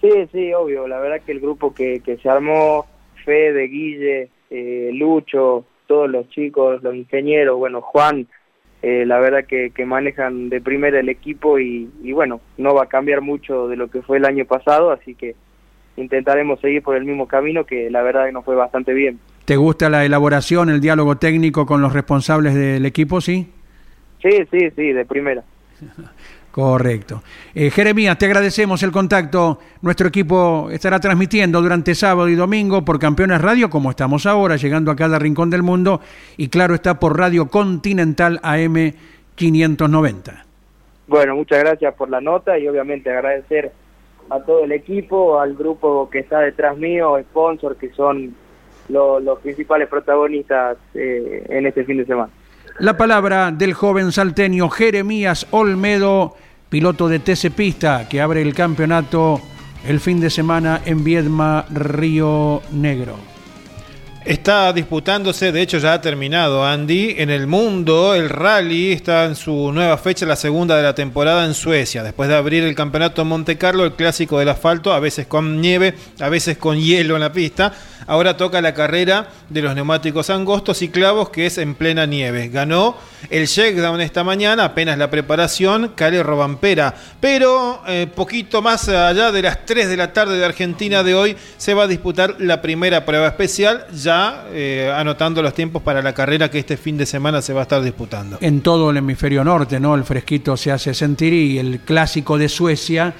[0.00, 2.86] Sí, sí, obvio, la verdad que el grupo que, que se armó,
[3.24, 8.26] Fede, Guille, eh, Lucho, todos los chicos, los ingenieros, bueno, Juan,
[8.82, 12.84] eh, la verdad que, que, manejan de primera el equipo y, y, bueno, no va
[12.84, 15.36] a cambiar mucho de lo que fue el año pasado, así que
[15.96, 19.18] intentaremos seguir por el mismo camino que la verdad que nos fue bastante bien.
[19.44, 23.50] ¿Te gusta la elaboración, el diálogo técnico con los responsables del equipo, sí?
[24.22, 25.42] Sí, sí, sí, de primera.
[26.52, 27.22] Correcto.
[27.54, 29.58] Eh, Jeremías, te agradecemos el contacto.
[29.80, 34.90] Nuestro equipo estará transmitiendo durante sábado y domingo por Campeones Radio, como estamos ahora, llegando
[34.90, 36.02] a cada rincón del mundo,
[36.36, 38.92] y claro está por Radio Continental AM
[39.34, 40.44] 590.
[41.08, 43.72] Bueno, muchas gracias por la nota y obviamente agradecer
[44.32, 48.34] a todo el equipo, al grupo que está detrás mío, sponsor, que son
[48.88, 52.30] lo, los principales protagonistas eh, en este fin de semana.
[52.78, 56.34] La palabra del joven salteño Jeremías Olmedo,
[56.70, 59.40] piloto de TC Pista, que abre el campeonato
[59.86, 63.31] el fin de semana en Viedma, Río Negro.
[64.24, 69.34] Está disputándose, de hecho ya ha terminado Andy, en el mundo el rally está en
[69.34, 73.22] su nueva fecha, la segunda de la temporada en Suecia, después de abrir el campeonato
[73.22, 77.16] en Monte Carlo, el clásico del asfalto, a veces con nieve, a veces con hielo
[77.16, 77.72] en la pista,
[78.06, 82.48] ahora toca la carrera de los neumáticos angostos y clavos que es en plena nieve.
[82.48, 82.96] Ganó
[83.30, 89.42] el shakedown esta mañana, apenas la preparación, Cale Robampera, pero eh, poquito más allá de
[89.42, 93.04] las 3 de la tarde de Argentina de hoy se va a disputar la primera
[93.04, 97.42] prueba especial, ya eh, anotando los tiempos para la carrera que este fin de semana
[97.42, 98.38] se va a estar disputando.
[98.40, 99.94] En todo el hemisferio norte, ¿no?
[99.94, 103.14] El fresquito se hace sentir y el clásico de Suecia,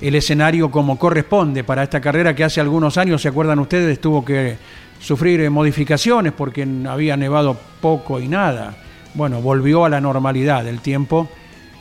[0.00, 4.00] el escenario como corresponde para esta carrera que hace algunos años, ¿se acuerdan ustedes?
[4.00, 4.56] Tuvo que
[5.00, 8.74] sufrir eh, modificaciones porque había nevado poco y nada.
[9.14, 11.28] Bueno, volvió a la normalidad del tiempo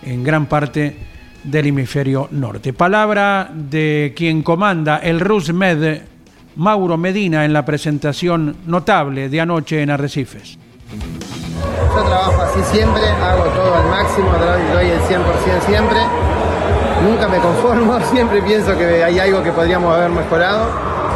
[0.02, 0.96] en gran parte
[1.44, 2.74] del hemisferio norte.
[2.74, 6.02] Palabra de quien comanda el RUSMED
[6.56, 10.58] Mauro Medina en la presentación notable de anoche en Arrecifes.
[11.96, 14.30] Yo trabajo así siempre, hago todo al máximo,
[14.74, 16.00] doy el 100% siempre.
[17.04, 20.68] Nunca me conformo, siempre pienso que hay algo que podríamos haber mejorado.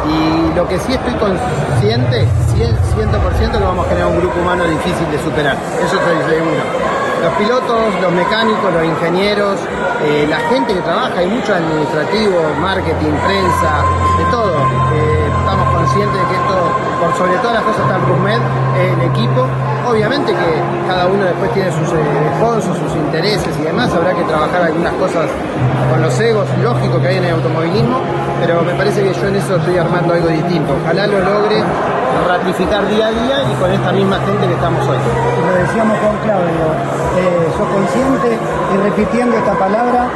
[0.04, 2.26] Y lo que sí estoy consciente,
[2.58, 5.56] 100%, que vamos a generar un grupo humano difícil de superar.
[5.82, 9.58] Eso estoy seguro los pilotos, los mecánicos, los ingenieros,
[10.04, 13.80] eh, la gente que trabaja, hay mucho administrativo, marketing, prensa,
[14.18, 14.52] de todo.
[14.92, 15.23] Eh,
[15.54, 16.56] estamos conscientes de que esto,
[16.98, 18.42] por sobre todas las cosas, está RUSMED,
[18.74, 19.46] el equipo.
[19.86, 20.50] Obviamente que
[20.88, 25.30] cada uno después tiene sus eh, sus intereses y demás, habrá que trabajar algunas cosas
[25.90, 27.98] con los egos, lógico que hay en el automovilismo,
[28.40, 30.74] pero me parece que yo en eso estoy armando algo distinto.
[30.82, 31.62] Ojalá lo logre
[32.26, 34.98] ratificar día a día y con esta misma gente que estamos hoy.
[34.98, 36.66] Lo decíamos con Claudio,
[37.14, 38.38] eh, sos consciente
[38.74, 40.08] y repitiendo esta palabra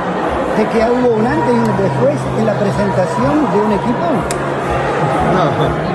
[0.57, 4.07] de que hubo un antes y un después en la presentación de un equipo.
[5.35, 5.45] No,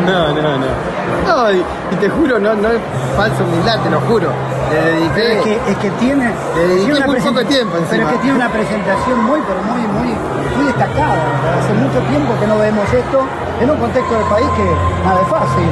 [0.05, 0.93] no, no, no.
[1.27, 1.63] No, y,
[1.99, 2.79] te juro, no, no es
[3.15, 4.29] falso humildad, te lo juro.
[4.71, 5.38] Le dediqué.
[5.38, 6.31] Es que, es que tiene.
[6.55, 7.89] Le dediqué una muy poco tiempo encima.
[7.89, 10.11] Pero es que tiene una presentación muy, pero muy, muy,
[10.57, 11.17] muy destacada.
[11.59, 13.19] Hace mucho tiempo que no vemos esto
[13.61, 14.65] en un contexto del país que
[15.05, 15.69] nada es fácil.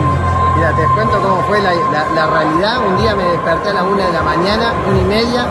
[0.55, 2.79] Mira, te cuento cómo fue la, la, la, realidad.
[2.85, 5.45] Un día me desperté a la una de la mañana, una y media,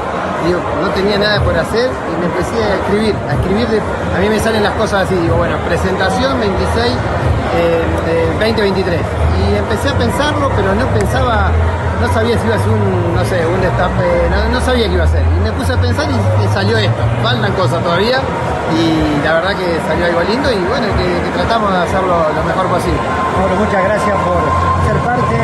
[0.45, 3.15] digo, no tenía nada por hacer y me empecé a escribir.
[3.29, 6.97] A escribir, de, a mí me salen las cosas así, digo, bueno, presentación 26 eh,
[8.41, 9.01] 2023.
[9.41, 11.51] Y empecé a pensarlo, pero no pensaba,
[12.01, 14.95] no sabía si iba a ser un, no sé, un destape, no, no sabía qué
[14.95, 15.23] iba a ser.
[15.23, 17.03] Y me puse a pensar y, y, salió esto.
[17.23, 18.21] Faltan cosas todavía
[18.71, 22.43] y la verdad que salió algo lindo y bueno, que, que tratamos de hacerlo lo
[22.45, 23.01] mejor posible.
[23.41, 24.41] Bueno, muchas gracias por
[24.87, 25.37] ser parte,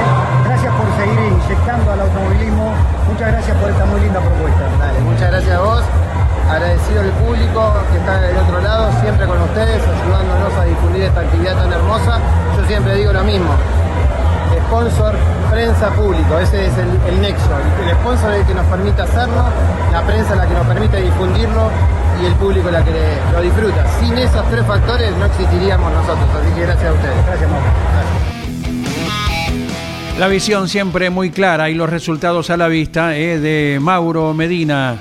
[0.45, 2.73] gracias por seguir inyectando al automovilismo,
[3.09, 4.63] muchas gracias por esta muy linda propuesta.
[4.79, 5.83] Dale, muchas gracias a vos,
[6.49, 11.21] agradecido al público que está del otro lado, siempre con ustedes, ayudándonos a difundir esta
[11.21, 12.19] actividad tan hermosa.
[12.57, 13.51] Yo siempre digo lo mismo,
[14.67, 15.15] sponsor,
[15.51, 17.51] prensa, público, ese es el, el nexo.
[17.85, 19.45] El sponsor es el que nos permite hacerlo,
[19.93, 21.71] la prensa es la que nos permite difundirlo
[22.23, 22.93] y el público la que
[23.33, 23.87] lo disfruta.
[24.01, 27.27] Sin esos tres factores no existiríamos nosotros, así que gracias a ustedes.
[27.27, 27.67] Gracias, Mauro.
[30.19, 34.97] La visión siempre muy clara y los resultados a la vista eh, de Mauro Medina,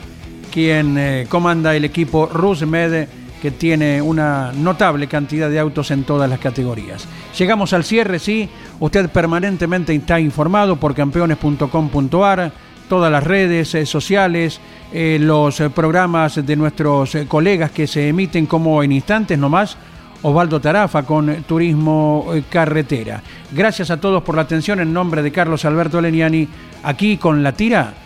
[0.56, 3.10] quien eh, comanda el equipo RusMed,
[3.42, 7.06] que tiene una notable cantidad de autos en todas las categorías.
[7.38, 8.48] Llegamos al cierre, sí.
[8.80, 12.54] Usted permanentemente está informado por campeones.com.ar,
[12.88, 14.62] todas las redes eh, sociales,
[14.94, 19.76] eh, los programas de nuestros colegas que se emiten como en instantes nomás
[20.22, 23.22] Osvaldo Tarafa con Turismo Carretera.
[23.52, 26.48] Gracias a todos por la atención en nombre de Carlos Alberto Leniani,
[26.82, 28.05] aquí con La Tira.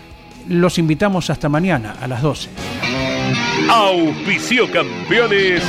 [0.50, 2.50] Los invitamos hasta mañana a las 12.
[3.70, 5.64] Auspicio campeones.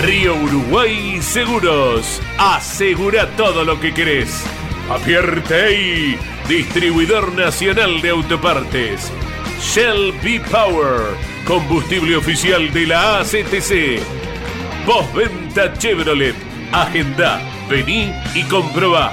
[0.00, 2.22] Río Uruguay Seguros.
[2.38, 4.42] Asegura todo lo que querés.
[4.90, 9.12] Apierte distribuidor nacional de autopartes.
[9.60, 11.14] Shell B Power,
[11.46, 14.00] combustible oficial de la ACTC.
[14.86, 16.34] Postventa Chevrolet.
[16.72, 17.38] Agenda,
[17.68, 19.12] vení y comprobá.